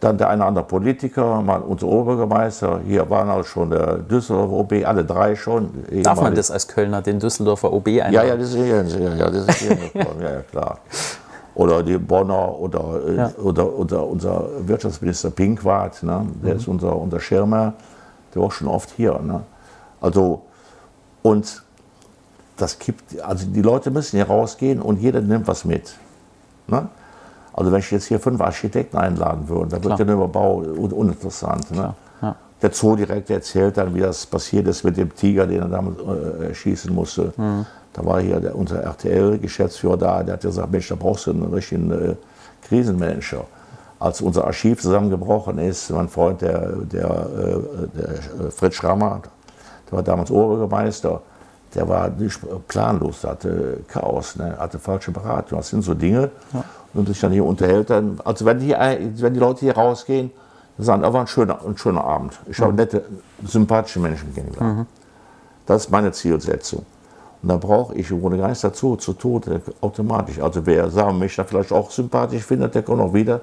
dann 0.00 0.18
der 0.18 0.28
eine 0.28 0.42
oder 0.42 0.48
andere 0.48 0.64
Politiker, 0.64 1.42
mal 1.42 1.60
unser 1.60 1.86
Oberbürgermeister, 1.86 2.80
hier 2.86 3.08
waren 3.10 3.28
auch 3.28 3.44
schon 3.44 3.70
der 3.70 3.96
Düsseldorfer 3.98 4.52
OB, 4.52 4.72
alle 4.86 5.04
drei 5.04 5.36
schon. 5.36 5.70
Darf 6.02 6.20
man 6.20 6.34
das 6.34 6.50
als 6.50 6.68
Kölner, 6.68 7.02
den 7.02 7.18
Düsseldorfer 7.18 7.72
OB 7.72 7.88
einladen? 7.88 8.12
Ja, 8.12 8.24
ja, 8.24 8.36
das 8.36 8.48
ist 8.48 8.56
hier, 8.56 9.16
ja, 9.16 9.30
das 9.30 9.48
ist 9.48 9.54
hier 9.58 9.78
ja, 9.94 10.30
ja, 10.30 10.40
klar 10.50 10.78
oder 11.56 11.82
die 11.82 11.96
Bonner 11.96 12.58
oder, 12.58 13.00
äh, 13.06 13.16
ja. 13.16 13.32
oder, 13.42 13.72
oder 13.72 14.06
unser 14.06 14.46
Wirtschaftsminister 14.60 15.30
Pinkwart, 15.30 16.02
ne? 16.02 16.26
der 16.44 16.52
mhm. 16.52 16.60
ist 16.60 16.68
unser, 16.68 16.94
unser 16.94 17.18
Schirmer, 17.18 17.72
der 18.34 18.42
war 18.42 18.50
schon 18.50 18.68
oft 18.68 18.90
hier. 18.90 19.18
Ne? 19.18 19.40
Also, 20.00 20.42
und 21.22 21.62
das 22.58 22.78
kippt, 22.78 23.20
also 23.22 23.46
die 23.46 23.62
Leute 23.62 23.90
müssen 23.90 24.16
hier 24.16 24.26
rausgehen 24.26 24.82
und 24.82 25.00
jeder 25.00 25.22
nimmt 25.22 25.48
was 25.48 25.64
mit. 25.64 25.96
Ne? 26.66 26.88
Also 27.54 27.72
wenn 27.72 27.78
ich 27.78 27.90
jetzt 27.90 28.04
hier 28.04 28.20
fünf 28.20 28.40
Architekten 28.42 28.98
einladen 28.98 29.48
würde, 29.48 29.78
dann 29.78 29.84
wird 29.84 29.98
der 29.98 30.06
Überbau 30.14 30.56
uninteressant. 30.56 31.70
Ne? 31.70 31.94
Ja. 32.20 32.36
Der 32.60 32.70
Zoodirektor 32.70 33.36
erzählt 33.36 33.78
dann, 33.78 33.94
wie 33.94 34.00
das 34.00 34.26
passiert 34.26 34.66
ist 34.68 34.84
mit 34.84 34.98
dem 34.98 35.14
Tiger, 35.14 35.46
den 35.46 35.62
er 35.62 35.68
damals 35.68 35.96
äh, 36.00 36.54
schießen 36.54 36.94
musste. 36.94 37.32
Mhm. 37.36 37.64
Da 37.96 38.04
war 38.04 38.20
hier 38.20 38.40
der, 38.40 38.54
unser 38.54 38.82
RTL-Geschäftsführer 38.82 39.96
da, 39.96 40.22
der 40.22 40.34
hat 40.34 40.42
gesagt, 40.42 40.70
Mensch, 40.70 40.88
da 40.88 40.96
brauchst 40.96 41.26
du 41.26 41.30
einen 41.30 41.52
richtigen 41.52 41.90
äh, 41.90 42.14
Krisenmanager. 42.68 43.44
Als 43.98 44.20
unser 44.20 44.44
Archiv 44.44 44.82
zusammengebrochen 44.82 45.58
ist, 45.58 45.88
mein 45.88 46.10
Freund, 46.10 46.42
der, 46.42 46.72
der, 46.72 47.04
äh, 47.04 47.98
der 47.98 48.08
äh, 48.48 48.50
Fritz 48.50 48.74
Schrammer, 48.74 49.22
der 49.86 49.96
war 49.96 50.02
damals 50.02 50.30
Oberbürgermeister, 50.30 51.22
der 51.74 51.88
war 51.88 52.10
nicht 52.10 52.38
planlos, 52.68 53.22
der 53.22 53.30
hatte 53.30 53.78
Chaos, 53.88 54.36
ne? 54.36 54.56
hatte 54.58 54.78
falsche 54.78 55.10
Beratung. 55.10 55.58
Das 55.58 55.70
sind 55.70 55.82
so 55.82 55.94
Dinge. 55.94 56.30
Ja. 56.52 56.64
Und 56.92 57.08
sich 57.08 57.20
dann 57.20 57.32
hier 57.32 57.44
unterhält, 57.44 57.90
dann, 57.90 58.18
also 58.24 58.44
wenn 58.44 58.58
die, 58.58 58.72
wenn 58.72 59.34
die 59.34 59.40
Leute 59.40 59.60
hier 59.60 59.74
rausgehen, 59.74 60.30
dann 60.76 60.86
sagen, 60.86 61.02
das 61.02 61.12
war 61.12 61.20
ein 61.22 61.26
schöner, 61.26 61.58
ein 61.66 61.76
schöner 61.76 62.04
Abend. 62.04 62.38
Ich 62.46 62.58
habe 62.60 62.72
mhm. 62.72 62.78
nette, 62.78 63.04
sympathische 63.44 64.00
Menschen 64.00 64.34
kennengelernt. 64.34 64.78
Mhm. 64.78 64.86
Das 65.66 65.84
ist 65.84 65.90
meine 65.90 66.12
Zielsetzung. 66.12 66.84
Und 67.46 67.50
da 67.50 67.58
brauche 67.58 67.94
ich 67.94 68.10
im 68.10 68.20
Grunde 68.20 68.38
gar 68.38 68.48
nichts 68.48 68.62
dazu, 68.62 68.96
zu 68.96 69.12
tun, 69.12 69.40
automatisch. 69.80 70.40
Also 70.40 70.66
wer 70.66 70.90
sagen 70.90 71.16
mich 71.20 71.36
da 71.36 71.44
vielleicht 71.44 71.70
auch 71.70 71.92
sympathisch 71.92 72.42
findet, 72.42 72.74
der 72.74 72.82
kommt 72.82 73.00
auch 73.00 73.14
wieder. 73.14 73.40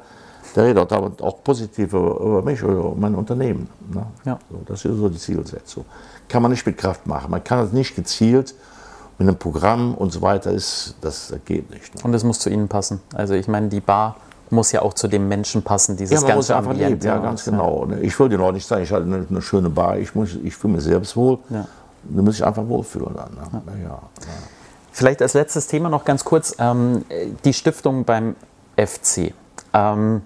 Der 0.57 0.65
redet 0.65 0.91
auch 0.91 1.41
positiv 1.41 1.93
über 1.93 2.41
mich 2.41 2.61
oder 2.61 2.93
mein 2.97 3.15
Unternehmen. 3.15 3.69
Ne? 3.93 4.05
Ja. 4.25 4.37
So, 4.51 4.59
das 4.65 4.83
ist 4.83 4.97
so 4.97 5.07
die 5.07 5.17
Zielsetzung. 5.17 5.85
Kann 6.27 6.41
man 6.41 6.51
nicht 6.51 6.65
mit 6.65 6.77
Kraft 6.77 7.07
machen. 7.07 7.31
Man 7.31 7.45
kann 7.45 7.59
es 7.65 7.71
nicht 7.71 7.95
gezielt 7.95 8.53
mit 9.17 9.25
einem 9.25 9.37
Programm 9.37 9.95
und 9.95 10.11
so 10.11 10.21
weiter. 10.21 10.51
Ist, 10.51 10.97
das 10.99 11.33
geht 11.45 11.69
nicht. 11.69 11.95
Ne? 11.95 12.01
Und 12.03 12.13
es 12.13 12.25
muss 12.25 12.39
zu 12.39 12.49
Ihnen 12.49 12.67
passen. 12.67 12.99
Also 13.13 13.35
ich 13.35 13.47
meine, 13.47 13.69
die 13.69 13.79
Bar 13.79 14.17
muss 14.49 14.73
ja 14.73 14.81
auch 14.81 14.95
zu 14.95 15.07
dem 15.07 15.29
Menschen 15.29 15.63
passen, 15.63 15.95
dieses 15.95 16.15
ja, 16.15 16.19
man 16.19 16.27
ganze 16.27 16.37
muss 16.37 16.51
einfach 16.51 16.71
Ambiente. 16.71 16.93
Leben, 16.93 17.05
ja, 17.05 17.17
ganz 17.19 17.45
genau. 17.45 17.85
Ne? 17.85 18.01
Ich 18.01 18.19
würde 18.19 18.37
noch 18.37 18.51
nicht 18.51 18.67
sagen, 18.67 18.83
ich 18.83 18.91
hatte 18.91 19.05
eine, 19.05 19.25
eine 19.29 19.41
schöne 19.41 19.69
Bar, 19.69 19.97
ich, 19.97 20.11
ich 20.43 20.57
fühle 20.57 20.73
mich 20.73 20.83
selbst 20.83 21.15
wohl. 21.15 21.39
Ja. 21.49 21.65
Du 22.03 22.21
musst 22.21 22.39
dich 22.39 22.45
einfach 22.45 22.67
wohlfühlen 22.67 23.15
dann. 23.15 23.33
Ne? 23.33 23.83
Ja. 23.83 23.89
Ja, 23.89 23.99
Vielleicht 24.91 25.21
als 25.21 25.33
letztes 25.33 25.67
Thema 25.67 25.89
noch 25.89 26.05
ganz 26.05 26.23
kurz 26.23 26.55
ähm, 26.59 27.03
die 27.45 27.53
Stiftung 27.53 28.05
beim 28.05 28.35
FC. 28.77 29.33
Ähm, 29.73 30.21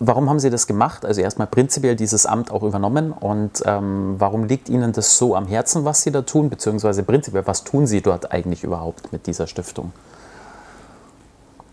warum 0.00 0.28
haben 0.28 0.40
Sie 0.40 0.50
das 0.50 0.66
gemacht? 0.66 1.04
Also 1.04 1.20
erstmal 1.20 1.46
prinzipiell 1.46 1.94
dieses 1.94 2.26
Amt 2.26 2.50
auch 2.50 2.64
übernommen 2.64 3.12
und 3.12 3.62
ähm, 3.66 4.16
warum 4.18 4.44
liegt 4.44 4.68
Ihnen 4.68 4.92
das 4.92 5.16
so 5.16 5.36
am 5.36 5.46
Herzen, 5.46 5.84
was 5.84 6.02
Sie 6.02 6.10
da 6.10 6.22
tun, 6.22 6.50
beziehungsweise 6.50 7.04
prinzipiell, 7.04 7.46
was 7.46 7.62
tun 7.62 7.86
Sie 7.86 8.00
dort 8.00 8.32
eigentlich 8.32 8.64
überhaupt 8.64 9.12
mit 9.12 9.28
dieser 9.28 9.46
Stiftung? 9.46 9.92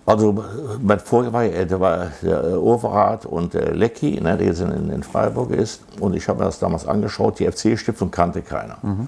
Also 0.09 0.43
mein 0.81 0.99
Vorgänger 0.99 1.33
war, 1.33 1.47
der 1.47 1.79
war 1.79 2.07
der 2.23 2.59
Urverat 2.59 3.27
und 3.27 3.53
der 3.53 3.75
Lecki, 3.75 4.19
ne, 4.19 4.37
der 4.37 4.47
jetzt 4.47 4.59
in, 4.59 4.89
in, 4.89 5.03
Freiburg 5.03 5.51
ist. 5.51 5.83
Und 5.99 6.15
ich 6.15 6.27
habe 6.27 6.39
mir 6.39 6.45
das 6.45 6.57
damals 6.57 6.87
angeschaut, 6.87 7.37
die 7.37 7.45
FC-Stiftung 7.45 8.09
kannte 8.09 8.41
keiner. 8.41 8.77
Mhm. 8.81 9.07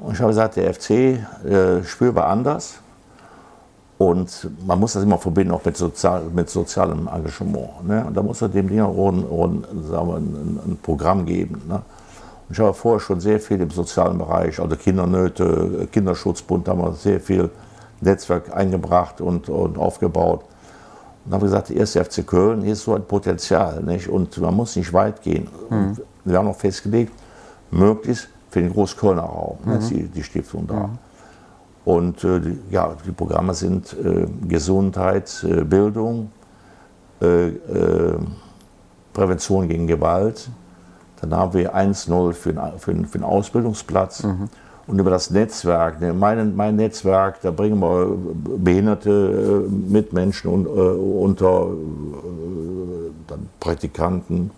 Und 0.00 0.14
ich 0.14 0.18
habe 0.18 0.30
gesagt, 0.30 0.56
der 0.56 0.74
FC 0.74 0.90
äh, 0.90 1.84
spürbar 1.84 2.26
anders. 2.26 2.74
Und 3.98 4.48
man 4.66 4.80
muss 4.80 4.94
das 4.94 5.04
immer 5.04 5.18
verbinden, 5.18 5.52
auch 5.52 5.64
mit, 5.64 5.76
sozial, 5.76 6.22
mit 6.34 6.50
sozialem 6.50 7.06
Engagement. 7.06 7.86
Ne? 7.86 8.04
Und 8.04 8.16
da 8.16 8.20
muss 8.20 8.42
er 8.42 8.48
dem 8.48 8.68
Ding 8.68 8.80
auch 8.80 9.10
ein, 9.10 9.24
ein, 9.24 10.60
ein, 10.66 10.78
Programm 10.82 11.24
geben. 11.24 11.62
Ne? 11.68 11.76
Und 11.76 12.50
ich 12.50 12.58
habe 12.58 12.74
vorher 12.74 12.98
schon 12.98 13.20
sehr 13.20 13.38
viel 13.38 13.60
im 13.60 13.70
sozialen 13.70 14.18
Bereich, 14.18 14.58
also 14.58 14.74
Kindernöte, 14.74 15.86
Kinderschutzbund, 15.92 16.66
da 16.66 16.72
haben 16.72 16.82
wir 16.82 16.94
sehr 16.94 17.20
viel 17.20 17.48
Netzwerk 18.02 18.54
eingebracht 18.54 19.20
und, 19.20 19.48
und 19.48 19.78
aufgebaut. 19.78 20.44
Und 21.24 21.32
habe 21.32 21.46
gesagt, 21.46 21.68
der 21.68 21.76
erste 21.76 22.04
FC 22.04 22.26
Köln 22.26 22.62
hier 22.62 22.72
ist 22.72 22.84
so 22.84 22.94
ein 22.94 23.04
Potenzial. 23.04 23.82
Nicht? 23.82 24.08
Und 24.08 24.36
man 24.38 24.54
muss 24.54 24.76
nicht 24.76 24.92
weit 24.92 25.22
gehen. 25.22 25.48
Mhm. 25.70 25.96
Wir 26.24 26.38
haben 26.38 26.48
auch 26.48 26.56
festgelegt, 26.56 27.12
möglichst 27.70 28.28
für 28.50 28.60
den 28.60 28.72
Großkölner 28.72 29.22
Raum, 29.22 29.58
mhm. 29.64 29.72
ist 29.72 29.90
die, 29.90 30.02
die 30.04 30.22
Stiftung 30.22 30.66
da. 30.66 30.88
Mhm. 30.88 30.98
Und 31.84 32.24
äh, 32.24 32.40
die, 32.40 32.58
ja, 32.70 32.94
die 33.06 33.12
Programme 33.12 33.54
sind 33.54 33.96
äh, 34.04 34.26
Gesundheit, 34.46 35.44
äh, 35.48 35.64
Bildung, 35.64 36.30
äh, 37.20 37.48
äh, 37.48 38.18
Prävention 39.12 39.68
gegen 39.68 39.86
Gewalt. 39.86 40.48
Dann 41.20 41.34
haben 41.34 41.54
wir 41.54 41.74
1-0 41.74 42.32
für, 42.32 42.52
für, 42.78 42.78
für 42.78 42.92
einen 42.92 43.24
Ausbildungsplatz. 43.24 44.24
Mhm 44.24 44.48
und 44.86 44.98
über 44.98 45.10
das 45.10 45.30
Netzwerk. 45.30 46.00
Ne, 46.00 46.12
mein, 46.12 46.56
mein 46.56 46.76
Netzwerk, 46.76 47.40
da 47.42 47.50
bringen 47.50 47.80
wir 47.80 48.16
behinderte 48.58 49.66
äh, 49.68 49.92
Mitmenschen 49.92 50.66
äh, 50.66 50.68
unter 50.68 51.70
äh, 51.70 53.34
Praktikanten. 53.60 54.50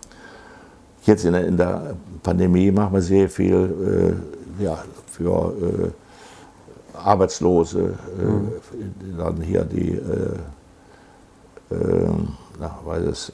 Jetzt 1.03 1.25
in 1.25 1.33
der, 1.33 1.45
in 1.45 1.57
der, 1.57 1.95
Pandemie 2.23 2.71
machen 2.71 2.93
wir 2.93 3.01
sehr 3.03 3.29
viel 3.29 4.17
äh, 4.59 4.63
ja, 4.63 4.79
für 5.11 5.53
äh, 5.61 6.97
Arbeitslose, 6.97 7.93
äh, 8.19 8.23
mhm. 8.23 8.51
dann 9.15 9.41
hier 9.41 9.63
die, 9.63 10.01
na, 12.59 12.79
weil 12.83 13.07
es, 13.09 13.31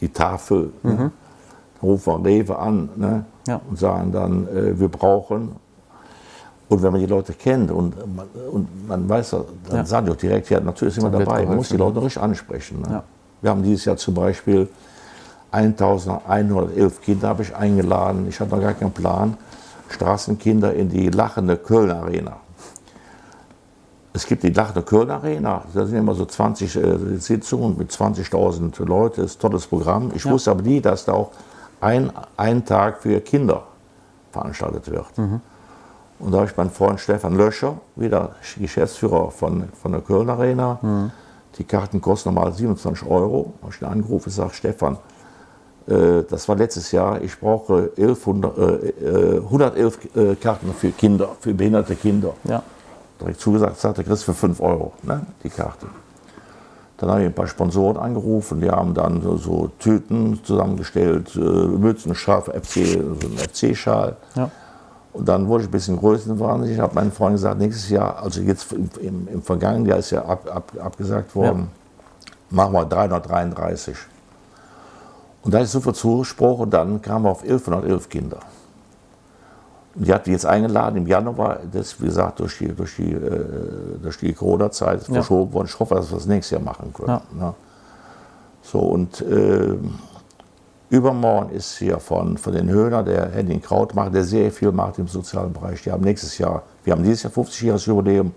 die 0.00 0.08
Tafel. 0.08 0.70
Ne? 0.82 0.92
Mhm. 0.92 0.98
Ne? 0.98 1.10
rufen 1.82 2.24
wir 2.24 2.30
Rewe 2.30 2.58
an 2.58 2.88
ne? 2.96 3.24
ja. 3.46 3.60
und 3.68 3.78
sagen 3.78 4.12
dann, 4.12 4.46
wir 4.78 4.88
brauchen 4.88 5.52
Und 6.68 6.82
wenn 6.82 6.92
man 6.92 7.00
die 7.00 7.06
Leute 7.06 7.32
kennt 7.32 7.70
und 7.70 7.94
man, 8.14 8.26
und 8.50 8.88
man 8.88 9.08
weiß, 9.08 9.30
dann 9.30 9.44
ja. 9.72 9.84
sagen 9.86 10.06
die 10.06 10.12
auch 10.12 10.16
direkt, 10.16 10.50
ja, 10.50 10.60
natürlich 10.60 10.94
sind 10.94 11.04
wir 11.04 11.18
dabei. 11.18 11.46
Man 11.46 11.56
muss 11.56 11.70
die 11.70 11.78
Leute 11.78 12.02
richtig 12.02 12.22
ansprechen. 12.22 12.82
Ne? 12.82 12.88
Ja. 12.90 13.04
Wir 13.40 13.50
haben 13.50 13.62
dieses 13.62 13.86
Jahr 13.86 13.96
zum 13.96 14.14
Beispiel 14.14 14.68
1111 15.50 17.00
Kinder 17.00 17.28
habe 17.28 17.42
ich 17.42 17.54
eingeladen. 17.54 18.26
Ich 18.28 18.38
hatte 18.38 18.54
noch 18.54 18.60
gar 18.60 18.74
keinen 18.74 18.92
Plan. 18.92 19.36
Straßenkinder 19.88 20.74
in 20.74 20.90
die 20.90 21.08
lachende 21.08 21.56
Köln 21.56 21.90
Arena. 21.90 22.36
Es 24.12 24.26
gibt 24.26 24.42
die 24.42 24.50
lachende 24.50 24.82
Köln 24.82 25.10
Arena. 25.10 25.64
Da 25.72 25.86
sind 25.86 25.96
immer 25.96 26.14
so 26.14 26.26
20 26.26 26.76
äh, 26.76 27.16
Sitzungen 27.16 27.78
mit 27.78 27.90
20.000 27.90 28.84
Leuten. 28.84 29.22
Das 29.22 29.32
ist 29.32 29.38
ein 29.38 29.40
tolles 29.40 29.66
Programm. 29.66 30.12
Ich 30.14 30.24
ja. 30.24 30.30
wusste 30.30 30.50
aber 30.50 30.62
nie, 30.62 30.82
dass 30.82 31.06
da 31.06 31.12
auch 31.12 31.30
ein, 31.80 32.10
ein 32.36 32.64
Tag 32.66 33.00
für 33.00 33.20
Kinder 33.20 33.62
veranstaltet 34.32 34.90
wird. 34.90 35.16
Mhm. 35.16 35.40
Und 36.18 36.32
da 36.32 36.38
habe 36.38 36.48
ich 36.48 36.56
meinen 36.56 36.70
Freund 36.70 37.00
Stefan 37.00 37.36
Löscher, 37.36 37.80
wieder 37.96 38.36
Geschäftsführer 38.58 39.30
von, 39.30 39.64
von 39.80 39.92
der 39.92 40.00
Köln 40.00 40.28
Arena. 40.28 40.78
Mhm. 40.82 41.10
Die 41.58 41.64
Karten 41.64 42.00
kosten 42.00 42.32
normal 42.32 42.52
27 42.52 43.08
Euro. 43.08 43.54
Da 43.58 43.66
habe 43.66 43.74
ich 43.74 43.82
ihn 43.82 43.86
angerufen 43.86 44.14
und 44.14 44.24
gesagt, 44.24 44.54
Stefan, 44.54 44.98
äh, 45.86 46.22
das 46.28 46.48
war 46.48 46.56
letztes 46.56 46.92
Jahr, 46.92 47.22
ich 47.22 47.38
brauche 47.38 47.90
1100, 47.96 48.58
äh, 48.58 49.36
111 49.38 49.98
äh, 50.16 50.34
Karten 50.36 50.72
für 50.74 50.90
Kinder, 50.90 51.30
für 51.40 51.54
behinderte 51.54 51.96
Kinder. 51.96 52.34
Ja. 52.44 52.62
Direkt 53.20 53.40
zugesagt, 53.40 53.78
sagte, 53.78 54.04
kriegst 54.04 54.24
für 54.24 54.34
5 54.34 54.60
Euro 54.60 54.92
ne, 55.02 55.26
die 55.42 55.50
Karte. 55.50 55.86
Dann 56.98 57.10
habe 57.10 57.20
ich 57.20 57.26
ein 57.26 57.32
paar 57.32 57.46
Sponsoren 57.46 57.96
angerufen, 57.96 58.60
die 58.60 58.70
haben 58.70 58.92
dann 58.92 59.22
so, 59.22 59.36
so 59.36 59.70
Tüten 59.78 60.40
zusammengestellt, 60.42 61.34
äh, 61.36 61.38
Mützen, 61.38 62.14
Schal, 62.14 62.42
FC, 62.42 62.98
so 63.20 63.28
ein 63.28 63.38
FC-Schal. 63.38 64.16
Ja. 64.34 64.50
Und 65.18 65.28
dann 65.28 65.48
wurde 65.48 65.64
ich 65.64 65.68
ein 65.68 65.72
bisschen 65.72 65.96
größenwahnsinnig. 65.96 66.76
Ich 66.76 66.80
habe 66.80 66.94
meinen 66.94 67.10
Freunden 67.10 67.34
gesagt, 67.34 67.58
nächstes 67.58 67.90
Jahr, 67.90 68.22
also 68.22 68.40
jetzt 68.40 68.72
im, 68.72 68.88
im, 69.00 69.28
im 69.28 69.42
vergangenen 69.42 69.84
Jahr 69.84 69.98
ist 69.98 70.10
ja 70.10 70.24
ab, 70.24 70.48
ab, 70.48 70.72
abgesagt 70.80 71.34
worden, 71.34 71.70
ja. 72.24 72.32
machen 72.50 72.72
wir 72.72 72.84
333. 72.84 73.96
Und 75.42 75.52
da 75.52 75.58
ist 75.58 75.72
so 75.72 75.80
viel 75.80 75.92
Zuspruch 75.92 76.60
und 76.60 76.70
dann 76.70 77.02
kamen 77.02 77.24
wir 77.24 77.30
auf 77.32 77.42
1111 77.42 78.08
Kinder. 78.08 78.38
Und 79.96 80.06
die 80.06 80.14
hatten 80.14 80.30
jetzt 80.30 80.46
eingeladen 80.46 80.98
im 80.98 81.06
Januar, 81.08 81.58
das 81.72 82.00
wie 82.00 82.06
gesagt 82.06 82.38
durch 82.38 82.56
die, 82.58 82.68
durch 82.68 82.94
die, 82.94 83.12
äh, 83.12 83.98
durch 84.00 84.18
die 84.18 84.32
Corona-Zeit 84.32 85.08
ja. 85.08 85.14
verschoben 85.14 85.52
worden. 85.52 85.66
Ich 85.66 85.80
hoffe, 85.80 85.96
dass 85.96 86.12
wir 86.12 86.18
das 86.18 86.26
nächstes 86.26 86.52
Jahr 86.52 86.62
machen 86.62 86.92
können. 86.94 87.08
Ja. 87.08 87.22
Ne? 87.36 87.54
So 88.62 88.78
und 88.78 89.20
äh, 89.22 89.76
übermorgen 90.90 91.50
ist 91.50 91.78
hier 91.78 91.98
von, 91.98 92.38
von 92.38 92.52
den 92.52 92.68
Höhner, 92.68 93.02
der 93.02 93.30
Henning 93.30 93.60
Kraut 93.60 93.94
macht, 93.94 94.14
der 94.14 94.24
sehr 94.24 94.50
viel 94.50 94.72
macht 94.72 94.98
im 94.98 95.08
sozialen 95.08 95.52
Bereich. 95.52 95.82
Die 95.82 95.92
haben 95.92 96.02
nächstes 96.02 96.38
Jahr, 96.38 96.62
wir 96.84 96.92
haben 96.92 97.02
dieses 97.02 97.22
Jahr 97.24 97.32
50-jähriges 97.32 97.86
Jubiläum. 97.86 98.32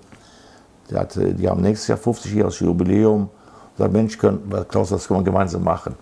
Hat, 0.94 1.16
die 1.16 1.50
haben 1.50 1.62
nächstes 1.62 1.88
Jahr 1.88 1.98
50-jähriges 1.98 2.64
Jubiläum. 2.64 3.30
Sagt, 3.78 3.94
Mensch, 3.94 4.18
können, 4.18 4.52
Klaus, 4.68 4.90
das 4.90 5.08
können 5.08 5.22
wir 5.22 5.26
gemeinsam 5.26 5.64
machen. 5.64 5.96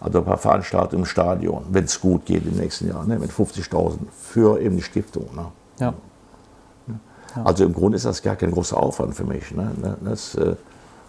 Also 0.00 0.18
ein 0.18 0.24
paar 0.24 0.38
Veranstaltungen 0.38 1.02
im 1.02 1.06
Stadion, 1.06 1.64
wenn 1.70 1.84
es 1.84 2.00
gut 2.00 2.26
geht 2.26 2.44
im 2.44 2.56
nächsten 2.56 2.88
Jahr, 2.88 3.04
ne, 3.04 3.18
mit 3.18 3.30
50.000 3.30 3.98
für 4.10 4.60
eben 4.60 4.76
die 4.76 4.82
Stiftung. 4.82 5.28
Ne. 5.36 5.46
Ja. 5.78 5.94
Ja. 7.36 7.44
Also 7.44 7.64
im 7.64 7.72
Grunde 7.72 7.96
ist 7.96 8.04
das 8.04 8.20
gar 8.20 8.34
kein 8.34 8.50
großer 8.50 8.76
Aufwand 8.76 9.14
für 9.14 9.24
mich. 9.24 9.54
Ne. 9.54 9.70
ne 9.80 9.96
das, 10.00 10.34
äh, 10.34 10.56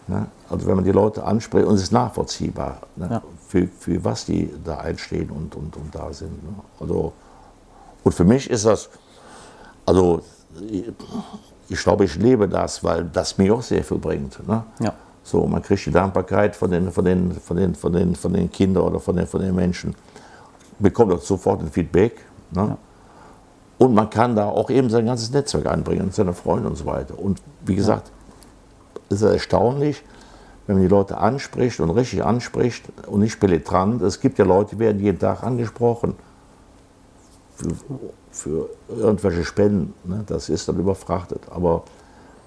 ne. 0.08 0.28
Also 0.48 0.68
wenn 0.68 0.76
man 0.76 0.84
die 0.84 0.92
Leute 0.92 1.24
anspricht 1.24 1.66
und 1.66 1.76
es 1.76 1.84
ist 1.84 1.92
nachvollziehbar, 1.92 2.82
ne, 2.96 3.08
ja. 3.10 3.22
Für, 3.54 3.68
für 3.68 4.04
was 4.04 4.26
die 4.26 4.50
da 4.64 4.80
einstehen 4.80 5.30
und, 5.30 5.56
und, 5.56 5.78
und 5.78 5.94
da 5.94 6.12
sind. 6.12 6.44
Ne. 6.44 6.56
Also, 6.80 7.14
und 8.04 8.12
für 8.12 8.24
mich 8.24 8.50
ist 8.50 8.66
das, 8.66 8.90
also 9.86 10.22
ich, 10.72 10.92
ich 11.70 11.80
glaube, 11.84 12.06
ich 12.06 12.16
lebe 12.16 12.50
das, 12.50 12.84
weil 12.84 13.04
das 13.04 13.38
mir 13.38 13.54
auch 13.54 13.62
sehr 13.62 13.84
viel 13.84 14.00
bringt. 14.00 14.48
Ne? 14.48 14.64
Ja. 14.80 14.96
So, 15.24 15.46
man 15.46 15.62
kriegt 15.62 15.86
die 15.86 15.92
Dankbarkeit 15.92 16.56
von 16.56 16.72
den, 16.72 16.92
von 16.92 17.06
den, 17.06 17.32
von 17.32 17.56
den, 17.56 17.76
von 17.76 17.94
den, 17.94 18.16
von 18.16 18.34
den 18.34 18.52
Kindern 18.52 18.86
oder 18.86 19.00
von 19.00 19.16
den, 19.16 19.28
von 19.28 19.40
den 19.40 19.54
Menschen, 19.54 19.94
bekommt 20.80 21.14
auch 21.14 21.22
sofort 21.22 21.62
ein 21.62 21.70
Feedback. 21.70 22.26
Ne? 22.56 22.70
Ja. 22.70 22.78
Und 23.78 23.94
man 23.94 24.10
kann 24.10 24.36
da 24.36 24.46
auch 24.46 24.72
eben 24.72 24.90
sein 24.90 25.06
ganzes 25.06 25.30
Netzwerk 25.30 25.68
einbringen, 25.68 26.10
seine 26.12 26.34
Freunde 26.34 26.70
und 26.70 26.76
so 26.76 26.88
weiter. 26.88 27.20
Und 27.20 27.40
wie 27.64 27.76
gesagt, 27.76 28.12
ja. 29.12 29.16
ist 29.16 29.22
erstaunlich, 29.22 30.04
wenn 30.66 30.76
man 30.76 30.84
die 30.84 30.90
Leute 30.90 31.18
anspricht 31.18 31.80
und 31.80 31.90
richtig 31.90 32.24
anspricht 32.24 32.86
und 33.08 33.20
nicht 33.20 33.40
penetrant. 33.40 34.02
Es 34.02 34.20
gibt 34.20 34.40
ja 34.40 34.46
Leute, 34.46 34.76
die 34.76 34.80
werden 34.80 35.02
jeden 35.02 35.20
Tag 35.20 35.44
angesprochen 35.44 36.16
für, 37.56 37.74
für 38.32 38.70
irgendwelche 38.90 39.44
Spenden. 39.44 39.94
Ne? 40.06 40.24
Das 40.26 40.50
ist 40.50 40.68
dann 40.68 40.80
überfrachtet. 40.80 41.42
Aber 41.52 41.84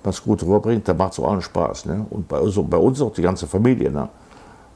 was 0.03 0.23
gut 0.23 0.43
rüberbringt, 0.43 0.89
dann 0.89 0.97
macht 0.97 1.13
es 1.13 1.19
auch 1.19 1.31
allen 1.31 1.43
Spaß. 1.43 1.87
Ne? 1.87 2.07
Und 2.09 2.27
bei, 2.29 2.39
also 2.39 2.63
bei, 2.63 2.79
uns 2.79 3.01
auch 3.03 3.13
die 3.13 3.23
ganze 3.23 3.47
Familie. 3.47 3.91
Ne? 3.91 4.09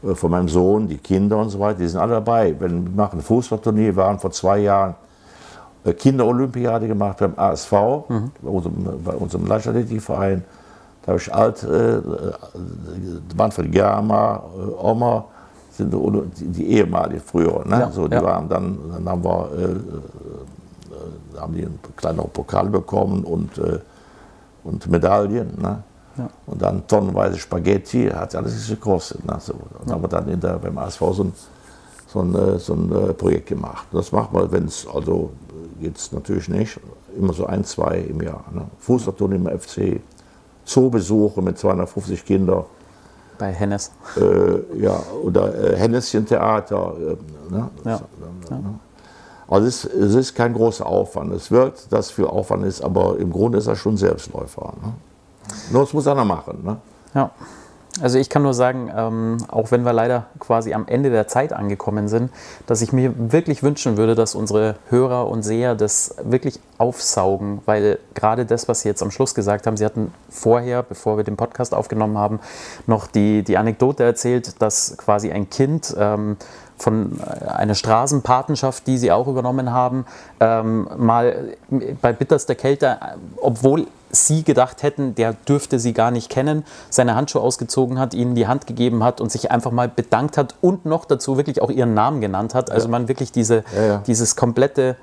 Äh, 0.02 0.14
von 0.14 0.30
meinem 0.30 0.48
Sohn, 0.48 0.88
die 0.88 0.98
Kinder 0.98 1.38
und 1.38 1.50
so 1.50 1.60
weiter, 1.60 1.78
die 1.78 1.88
sind 1.88 2.00
alle 2.00 2.14
dabei. 2.14 2.54
Wenn 2.58 2.84
wir 2.84 2.90
machen 2.90 3.20
ein 3.20 3.22
Fußballturnier, 3.22 3.86
wir 3.86 3.96
waren 3.96 4.18
vor 4.18 4.32
zwei 4.32 4.58
Jahren 4.58 4.94
äh, 5.84 5.92
Kinderolympiade 5.94 6.86
gemacht 6.86 7.18
beim 7.18 7.32
ASV, 7.36 7.72
mhm. 8.08 8.30
bei 8.42 8.50
unserem, 8.50 9.02
bei 9.02 9.12
unserem 9.12 9.46
Leichtathletikverein. 9.46 10.44
Da 11.02 11.12
habe 11.12 11.18
ich 11.18 11.34
alt, 11.34 11.62
äh, 11.62 12.00
Manfred 13.36 13.72
Germer, 13.72 14.42
äh, 14.56 14.84
Oma, 14.84 15.24
sind 15.70 15.92
die, 15.92 16.46
die 16.46 16.70
ehemaligen 16.72 17.20
früher. 17.20 17.64
Ne? 17.64 17.80
Ja, 17.80 17.90
so, 17.90 18.06
die 18.06 18.14
ja. 18.14 18.22
waren 18.22 18.48
dann, 18.48 18.78
dann 18.92 19.08
haben 19.08 19.24
wir, 19.24 19.48
äh, 19.56 19.62
äh 19.64 21.38
haben 21.38 21.54
die 21.54 21.64
einen 21.64 21.78
kleinen 21.96 22.18
Pokal 22.30 22.68
bekommen 22.68 23.24
und 23.24 23.58
und 24.64 24.86
Medaillen. 24.90 25.52
Ne? 25.60 25.82
Ja. 26.16 26.30
Und 26.46 26.62
dann 26.62 26.86
tonnenweise 26.86 27.38
Spaghetti, 27.38 28.08
hat 28.08 28.34
alles 28.34 28.68
gekostet. 28.68 29.24
Ne? 29.24 29.36
So, 29.40 29.54
ja. 29.86 29.92
haben 29.92 30.02
wir 30.02 30.08
dann 30.08 30.28
in 30.28 30.40
der, 30.40 30.58
beim 30.58 30.76
ASV 30.78 31.00
so 31.12 31.24
ein, 31.24 31.32
so 32.06 32.20
ein, 32.20 32.34
äh, 32.34 32.58
so 32.58 32.74
ein 32.74 32.92
äh, 32.92 33.12
Projekt 33.12 33.46
gemacht. 33.48 33.86
Das 33.92 34.12
macht 34.12 34.32
man, 34.32 34.50
wenn 34.50 34.64
es, 34.64 34.86
also 34.92 35.30
geht 35.80 35.96
es 35.96 36.12
natürlich 36.12 36.48
nicht, 36.48 36.78
immer 37.16 37.32
so 37.32 37.46
ein, 37.46 37.64
zwei 37.64 37.98
im 37.98 38.20
Jahr. 38.20 38.44
Ne? 38.52 38.66
Fußballturnier 38.80 39.36
im 39.36 39.58
FC, 39.58 40.00
Zoobesuche 40.70 41.42
mit 41.42 41.58
250 41.58 42.24
Kindern. 42.24 42.64
Bei 43.38 43.52
Hennes. 43.52 43.90
Äh, 44.16 44.80
ja, 44.80 45.02
oder 45.24 45.72
äh, 45.72 45.76
Henneschen 45.76 46.26
Theater. 46.26 46.94
Äh, 46.98 47.52
ne? 47.52 47.70
Ja. 47.84 47.90
ja. 47.90 48.56
Ne? 48.56 48.74
Also 49.48 49.66
es, 49.66 49.84
es, 49.84 50.14
ist 50.14 50.34
kein 50.34 50.54
großer 50.54 50.86
Aufwand. 50.86 51.32
Es 51.32 51.50
wirkt, 51.50 51.92
dass 51.92 52.12
viel 52.12 52.26
Aufwand 52.26 52.64
ist, 52.64 52.82
aber 52.82 53.18
im 53.18 53.32
Grunde 53.32 53.58
ist 53.58 53.66
er 53.66 53.74
schon 53.74 53.96
Selbstläufer. 53.96 54.74
Ne? 54.80 54.92
Nur 55.72 55.82
das 55.82 55.92
muss 55.92 56.06
einer 56.06 56.24
machen. 56.24 56.62
Ne? 56.62 56.76
Ja. 57.14 57.30
Also 58.00 58.18
ich 58.18 58.30
kann 58.30 58.42
nur 58.42 58.54
sagen, 58.54 58.90
ähm, 58.96 59.38
auch 59.48 59.72
wenn 59.72 59.82
wir 59.82 59.92
leider 59.92 60.26
quasi 60.38 60.72
am 60.74 60.86
Ende 60.86 61.10
der 61.10 61.26
Zeit 61.26 61.52
angekommen 61.52 62.06
sind, 62.06 62.30
dass 62.66 62.82
ich 62.82 62.92
mir 62.92 63.12
wirklich 63.32 63.64
wünschen 63.64 63.96
würde, 63.96 64.14
dass 64.14 64.36
unsere 64.36 64.76
Hörer 64.90 65.28
und 65.28 65.42
Seher 65.42 65.74
das 65.74 66.14
wirklich 66.22 66.60
aufsaugen, 66.78 67.62
weil 67.66 67.98
gerade 68.14 68.46
das, 68.46 68.68
was 68.68 68.82
Sie 68.82 68.88
jetzt 68.88 69.02
am 69.02 69.10
Schluss 69.10 69.34
gesagt 69.34 69.66
haben, 69.66 69.76
Sie 69.76 69.84
hatten 69.84 70.14
vorher, 70.28 70.84
bevor 70.84 71.16
wir 71.16 71.24
den 71.24 71.36
Podcast 71.36 71.74
aufgenommen 71.74 72.16
haben, 72.16 72.38
noch 72.86 73.08
die, 73.08 73.42
die 73.42 73.58
Anekdote 73.58 74.04
erzählt, 74.04 74.62
dass 74.62 74.96
quasi 74.96 75.32
ein 75.32 75.50
Kind 75.50 75.94
ähm, 75.98 76.36
von 76.78 77.20
einer 77.46 77.74
Straßenpatenschaft, 77.74 78.86
die 78.86 78.96
sie 78.98 79.12
auch 79.12 79.26
übernommen 79.26 79.70
haben, 79.72 80.06
ähm, 80.40 80.88
mal 80.96 81.54
bei 82.00 82.12
bitterster 82.12 82.54
Kälte, 82.54 82.98
obwohl 83.36 83.86
sie 84.10 84.42
gedacht 84.42 84.82
hätten, 84.82 85.14
der 85.14 85.32
dürfte 85.32 85.78
sie 85.78 85.92
gar 85.92 86.10
nicht 86.10 86.30
kennen, 86.30 86.64
seine 86.88 87.14
Handschuhe 87.14 87.42
ausgezogen 87.42 87.98
hat, 87.98 88.14
ihnen 88.14 88.34
die 88.34 88.46
Hand 88.46 88.66
gegeben 88.66 89.04
hat 89.04 89.20
und 89.20 89.30
sich 89.30 89.50
einfach 89.50 89.70
mal 89.70 89.88
bedankt 89.88 90.36
hat 90.36 90.54
und 90.60 90.84
noch 90.84 91.04
dazu 91.04 91.36
wirklich 91.36 91.62
auch 91.62 91.70
ihren 91.70 91.94
Namen 91.94 92.20
genannt 92.20 92.54
hat. 92.54 92.70
Also 92.70 92.88
man 92.88 93.08
wirklich 93.08 93.32
diese, 93.32 93.64
ja, 93.74 93.82
ja. 93.82 94.02
dieses 94.06 94.36
komplette 94.36 94.96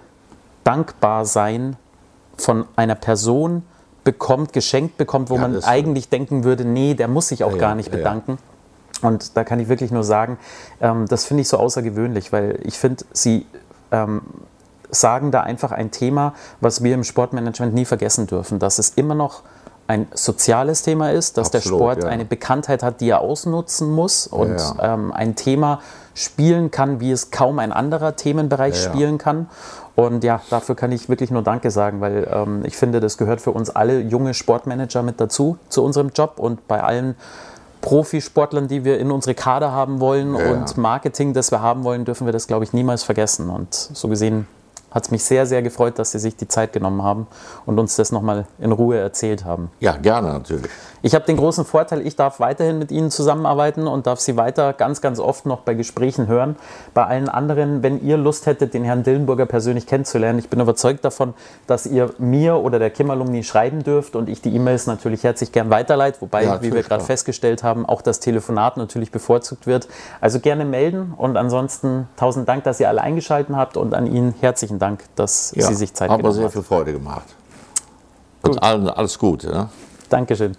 Dankbarsein 0.63 1.78
von 2.38 2.65
einer 2.76 2.96
Person 2.96 3.63
bekommt, 4.04 4.54
geschenkt 4.54 4.98
bekommt, 4.98 5.30
wo 5.30 5.36
ja, 5.36 5.41
man 5.41 5.63
eigentlich 5.63 6.10
denken 6.10 6.43
würde, 6.43 6.65
nee, 6.65 6.93
der 6.93 7.08
muss 7.08 7.30
sich 7.30 7.43
auch 7.43 7.58
gar 7.58 7.76
nicht 7.76 7.91
bedanken. 7.91 8.38
Und 9.02 9.38
da 9.38 9.43
kann 9.43 9.60
ich 9.60 9.67
wirklich 9.67 9.91
nur 9.91 10.04
sagen, 10.04 10.38
ähm, 10.82 11.06
das 11.08 11.26
finde 11.26 11.41
ich 11.41 11.48
so 11.48 11.58
außergewöhnlich, 11.58 12.32
weil 12.32 12.60
ich 12.63 12.78
finde, 12.78 13.06
sie 13.13 13.46
ähm, 13.91 14.22
sagen 14.89 15.32
da 15.32 15.41
einfach 15.41 15.71
ein 15.71 15.91
Thema, 15.91 16.34
was 16.62 16.84
wir 16.84 16.93
im 16.93 17.04
Sportmanagement 17.04 17.73
nie 17.73 17.86
vergessen 17.86 18.28
dürfen, 18.28 18.60
dass 18.60 18.80
es 18.80 18.89
immer 18.91 19.15
noch 19.15 19.43
ein 19.88 20.08
soziales 20.13 20.84
Thema 20.84 21.12
ist, 21.12 21.38
dass 21.38 21.47
Absolut, 21.47 21.63
der 21.63 21.86
Sport 21.86 22.04
ja. 22.04 22.10
eine 22.10 22.26
Bekanntheit 22.26 22.84
hat, 22.84 23.00
die 23.00 23.10
er 23.10 23.21
ausnutzen 23.21 23.89
muss 23.89 24.28
und 24.28 24.58
ja, 24.58 24.76
ja. 24.78 24.93
Ähm, 24.93 25.13
ein 25.13 25.36
Thema 25.36 25.80
spielen 26.13 26.71
kann, 26.71 27.00
wie 27.00 27.12
es 27.12 27.32
kaum 27.32 27.60
ein 27.60 27.71
anderer 27.71 28.15
Themenbereich 28.15 28.76
spielen 28.76 29.17
kann. 29.17 29.50
Und 29.95 30.23
ja, 30.23 30.41
dafür 30.50 30.76
kann 30.76 30.91
ich 30.91 31.10
wirklich 31.10 31.32
nur 31.32 31.41
Danke 31.41 31.71
sagen, 31.71 32.02
weil 32.02 32.28
ähm, 32.32 32.63
ich 32.65 32.76
finde, 32.76 33.00
das 33.00 33.17
gehört 33.17 33.39
für 33.39 33.52
uns 33.52 33.69
alle 33.69 34.00
junge 34.00 34.34
Sportmanager 34.34 35.04
mit 35.04 35.19
dazu, 35.21 35.58
zu 35.69 35.84
unserem 35.84 36.10
Job 36.10 36.34
und 36.38 36.67
bei 36.67 36.84
allen 36.84 37.15
Profisportlern, 37.82 38.67
die 38.67 38.84
wir 38.84 39.00
in 39.00 39.12
unsere 39.12 39.36
Kader 39.36 39.71
haben 39.71 40.00
wollen 40.00 40.36
und 40.36 40.78
Marketing, 40.78 41.34
das 41.34 41.52
wir 41.52 41.62
haben 41.62 41.84
wollen, 41.84 42.04
dürfen 42.04 42.26
wir 42.26 42.34
das, 42.34 42.47
glaube 42.47 42.63
ich, 42.63 42.73
niemals 42.73 43.04
vergessen. 43.04 43.50
Und 43.50 43.73
so 43.73 44.08
gesehen 44.08 44.47
hat 44.91 45.06
es 45.06 45.12
mich 45.12 45.23
sehr, 45.23 45.45
sehr 45.45 45.62
gefreut, 45.62 46.00
dass 46.00 46.12
Sie 46.12 46.19
sich 46.19 46.36
die 46.36 46.47
Zeit 46.47 46.73
genommen 46.73 47.04
haben 47.04 47.28
und 47.65 47.78
uns 47.80 47.95
das 47.95 48.12
nochmal 48.12 48.45
in 48.60 48.71
Ruhe 48.71 48.97
erzählt 48.97 49.45
haben. 49.45 49.69
Ja, 49.80 49.97
gerne 49.97 50.30
natürlich. 50.30 50.71
Ich 51.02 51.14
habe 51.16 51.26
den 51.26 51.38
großen 51.38 51.66
Vorteil, 51.66 52.06
ich 52.06 52.16
darf 52.16 52.40
weiterhin 52.40 52.80
mit 52.80 52.92
Ihnen 52.92 53.12
zusammenarbeiten 53.12 53.88
und 53.88 54.08
darf 54.08 54.20
Sie 54.20 54.36
weiter 54.38 54.74
ganz, 54.74 55.02
ganz 55.02 55.20
oft 55.20 55.46
noch 55.46 55.62
bei 55.62 55.74
Gesprächen 55.74 56.28
hören. 56.28 56.56
Bei 56.94 57.06
allen 57.06 57.30
anderen, 57.30 57.84
wenn 57.84 58.04
ihr 58.04 58.18
Lust 58.18 58.46
hättet, 58.46 58.74
den 58.74 58.84
Herrn 58.84 59.04
Dillenburger 59.04 59.46
persönlich 59.46 59.86
kennenzulernen, 59.86 60.40
ich 60.40 60.50
bin 60.50 60.60
überzeugt 60.60 61.06
davon, 61.06 61.34
dass 61.68 61.86
ihr 61.86 62.14
mir 62.18 62.56
oder 62.58 62.80
der 62.80 62.90
Kim-Alumni 62.90 63.44
schreiben 63.44 63.84
dürft 63.84 64.16
und 64.16 64.30
ich 64.30 64.42
die 64.42 64.56
E-Mails 64.56 64.88
natürlich 64.88 65.24
herzlich 65.24 65.52
gern 65.52 65.70
weiterleite, 65.70 66.22
wobei, 66.22 66.44
ja, 66.44 66.62
wie 66.62 66.74
wir 66.74 66.84
gerade 66.84 67.04
festgestellt 67.04 67.64
haben, 67.64 67.86
auch 67.86 68.02
das 68.02 68.20
Telefonat 68.20 68.78
natürlich 68.78 69.12
bevorzugt 69.12 69.68
wird. 69.68 69.88
Also 70.22 70.40
gerne 70.40 70.66
melden 70.66 71.14
und 71.16 71.38
ansonsten 71.38 72.08
tausend 72.18 72.48
Dank, 72.48 72.64
dass 72.64 72.80
ihr 72.80 72.90
alle 72.90 73.02
eingeschaltet 73.02 73.56
habt 73.56 73.78
und 73.78 73.94
an 73.94 74.08
Ihnen 74.08 74.34
herzlichen 74.40 74.80
Dank, 74.80 75.04
dass 75.16 75.54
ja, 75.56 75.68
Sie 75.68 75.76
sich 75.76 75.94
Zeit 75.94 76.08
genommen 76.08 76.24
haben. 76.24 76.30
Hat 76.30 76.36
mir 76.36 76.42
sehr 76.42 76.50
viel 76.50 76.64
Freude 76.64 76.94
gemacht. 76.94 77.28
Gut. 78.42 78.54
Und 78.54 78.60
alles 78.60 79.20
Gute. 79.20 79.52
Ja? 79.52 79.70
Dankeschön. 80.10 80.56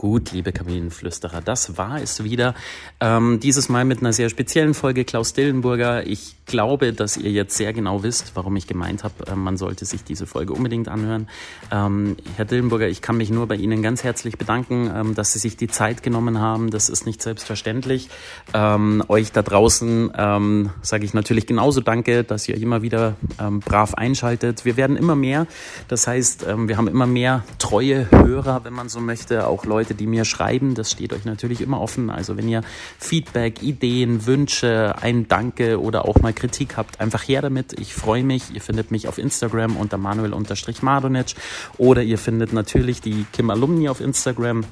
Gut, 0.00 0.32
liebe 0.32 0.50
Kabinenflüsterer, 0.50 1.42
das 1.42 1.76
war 1.76 2.00
es 2.00 2.24
wieder. 2.24 2.54
Ähm, 3.00 3.38
dieses 3.38 3.68
Mal 3.68 3.84
mit 3.84 3.98
einer 3.98 4.14
sehr 4.14 4.30
speziellen 4.30 4.72
Folge 4.72 5.04
Klaus 5.04 5.34
Dillenburger. 5.34 6.06
Ich 6.06 6.36
glaube, 6.46 6.94
dass 6.94 7.18
ihr 7.18 7.30
jetzt 7.30 7.56
sehr 7.56 7.74
genau 7.74 8.02
wisst, 8.02 8.32
warum 8.34 8.56
ich 8.56 8.66
gemeint 8.66 9.04
habe, 9.04 9.26
äh, 9.26 9.34
man 9.36 9.58
sollte 9.58 9.84
sich 9.84 10.02
diese 10.02 10.26
Folge 10.26 10.54
unbedingt 10.54 10.88
anhören. 10.88 11.28
Ähm, 11.70 12.16
Herr 12.36 12.46
Dillenburger, 12.46 12.88
ich 12.88 13.02
kann 13.02 13.18
mich 13.18 13.28
nur 13.28 13.46
bei 13.46 13.56
Ihnen 13.56 13.82
ganz 13.82 14.02
herzlich 14.02 14.38
bedanken, 14.38 14.90
ähm, 14.92 15.14
dass 15.14 15.34
Sie 15.34 15.38
sich 15.38 15.58
die 15.58 15.68
Zeit 15.68 16.02
genommen 16.02 16.40
haben. 16.40 16.70
Das 16.70 16.88
ist 16.88 17.04
nicht 17.04 17.20
selbstverständlich. 17.20 18.08
Ähm, 18.54 19.04
euch 19.08 19.32
da 19.32 19.42
draußen 19.42 20.12
ähm, 20.16 20.70
sage 20.80 21.04
ich 21.04 21.12
natürlich 21.12 21.46
genauso 21.46 21.82
Danke, 21.82 22.24
dass 22.24 22.48
ihr 22.48 22.56
immer 22.56 22.80
wieder 22.80 23.16
ähm, 23.38 23.60
brav 23.60 23.92
einschaltet. 23.94 24.64
Wir 24.64 24.78
werden 24.78 24.96
immer 24.96 25.14
mehr. 25.14 25.46
Das 25.88 26.06
heißt, 26.06 26.46
wir 26.46 26.76
haben 26.76 26.88
immer 26.88 27.06
mehr 27.06 27.44
treue 27.58 28.10
Hörer, 28.10 28.64
wenn 28.64 28.72
man 28.72 28.88
so 28.88 29.00
möchte, 29.00 29.46
auch 29.46 29.66
Leute, 29.66 29.89
Leute, 29.90 29.94
die 29.94 30.06
mir 30.06 30.24
schreiben. 30.24 30.74
Das 30.74 30.92
steht 30.92 31.12
euch 31.12 31.24
natürlich 31.24 31.60
immer 31.60 31.80
offen. 31.80 32.10
Also 32.10 32.36
wenn 32.36 32.48
ihr 32.48 32.62
Feedback, 32.98 33.60
Ideen, 33.62 34.24
Wünsche, 34.26 34.94
ein 35.00 35.26
Danke 35.26 35.80
oder 35.80 36.04
auch 36.04 36.20
mal 36.20 36.32
Kritik 36.32 36.76
habt, 36.76 37.00
einfach 37.00 37.26
her 37.26 37.42
damit. 37.42 37.78
Ich 37.80 37.94
freue 37.94 38.22
mich. 38.22 38.54
Ihr 38.54 38.60
findet 38.60 38.92
mich 38.92 39.08
auf 39.08 39.18
Instagram 39.18 39.76
unter 39.76 39.98
manuel-madonic 39.98 41.34
oder 41.76 42.02
ihr 42.02 42.18
findet 42.18 42.52
natürlich 42.52 43.00
die 43.00 43.26
Kim 43.32 43.50
Alumni 43.50 43.88
auf 43.88 44.00
Instagram. 44.00 44.64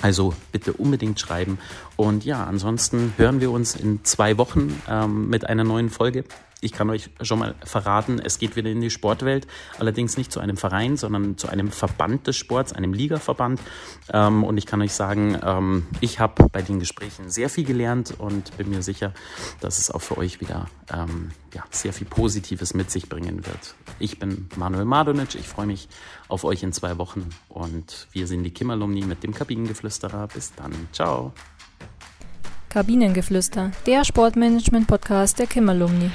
Also 0.00 0.32
bitte 0.52 0.72
unbedingt 0.72 1.18
schreiben. 1.18 1.58
Und 1.96 2.24
ja, 2.24 2.44
ansonsten 2.44 3.14
hören 3.16 3.40
wir 3.40 3.50
uns 3.50 3.74
in 3.74 4.04
zwei 4.04 4.38
Wochen 4.38 4.80
ähm, 4.88 5.28
mit 5.28 5.48
einer 5.48 5.64
neuen 5.64 5.90
Folge. 5.90 6.24
Ich 6.62 6.70
kann 6.70 6.88
euch 6.90 7.10
schon 7.20 7.40
mal 7.40 7.56
verraten, 7.64 8.20
es 8.20 8.38
geht 8.38 8.54
wieder 8.54 8.70
in 8.70 8.80
die 8.80 8.88
Sportwelt, 8.88 9.48
allerdings 9.80 10.16
nicht 10.16 10.30
zu 10.30 10.38
einem 10.38 10.56
Verein, 10.56 10.96
sondern 10.96 11.36
zu 11.36 11.48
einem 11.48 11.72
Verband 11.72 12.28
des 12.28 12.36
Sports, 12.36 12.72
einem 12.72 12.94
Ligaverband. 12.94 13.60
Ähm, 14.12 14.44
und 14.44 14.56
ich 14.56 14.66
kann 14.66 14.80
euch 14.80 14.92
sagen, 14.92 15.36
ähm, 15.44 15.88
ich 16.00 16.20
habe 16.20 16.48
bei 16.52 16.62
den 16.62 16.78
Gesprächen 16.78 17.28
sehr 17.30 17.50
viel 17.50 17.64
gelernt 17.64 18.14
und 18.16 18.56
bin 18.56 18.70
mir 18.70 18.82
sicher, 18.82 19.12
dass 19.60 19.78
es 19.78 19.90
auch 19.90 20.02
für 20.02 20.16
euch 20.18 20.40
wieder 20.40 20.68
ähm, 20.92 21.32
ja, 21.52 21.64
sehr 21.70 21.92
viel 21.92 22.06
Positives 22.06 22.74
mit 22.74 22.92
sich 22.92 23.08
bringen 23.08 23.44
wird. 23.44 23.74
Ich 23.98 24.20
bin 24.20 24.48
Manuel 24.54 24.84
Madonic, 24.84 25.34
ich 25.34 25.48
freue 25.48 25.66
mich 25.66 25.88
auf 26.28 26.44
euch 26.44 26.62
in 26.62 26.72
zwei 26.72 26.96
Wochen 26.96 27.28
und 27.48 28.06
wir 28.12 28.28
sind 28.28 28.44
die 28.44 28.52
Kimmerlumni 28.52 29.02
mit 29.02 29.24
dem 29.24 29.34
Kabinengeflüsterer. 29.34 30.28
Bis 30.28 30.54
dann, 30.54 30.72
ciao. 30.92 31.32
Kabinengeflüster, 32.72 33.70
der 33.86 34.02
Sportmanagement-Podcast 34.02 35.38
der 35.38 35.46
Kimmerlumni. 35.46 36.10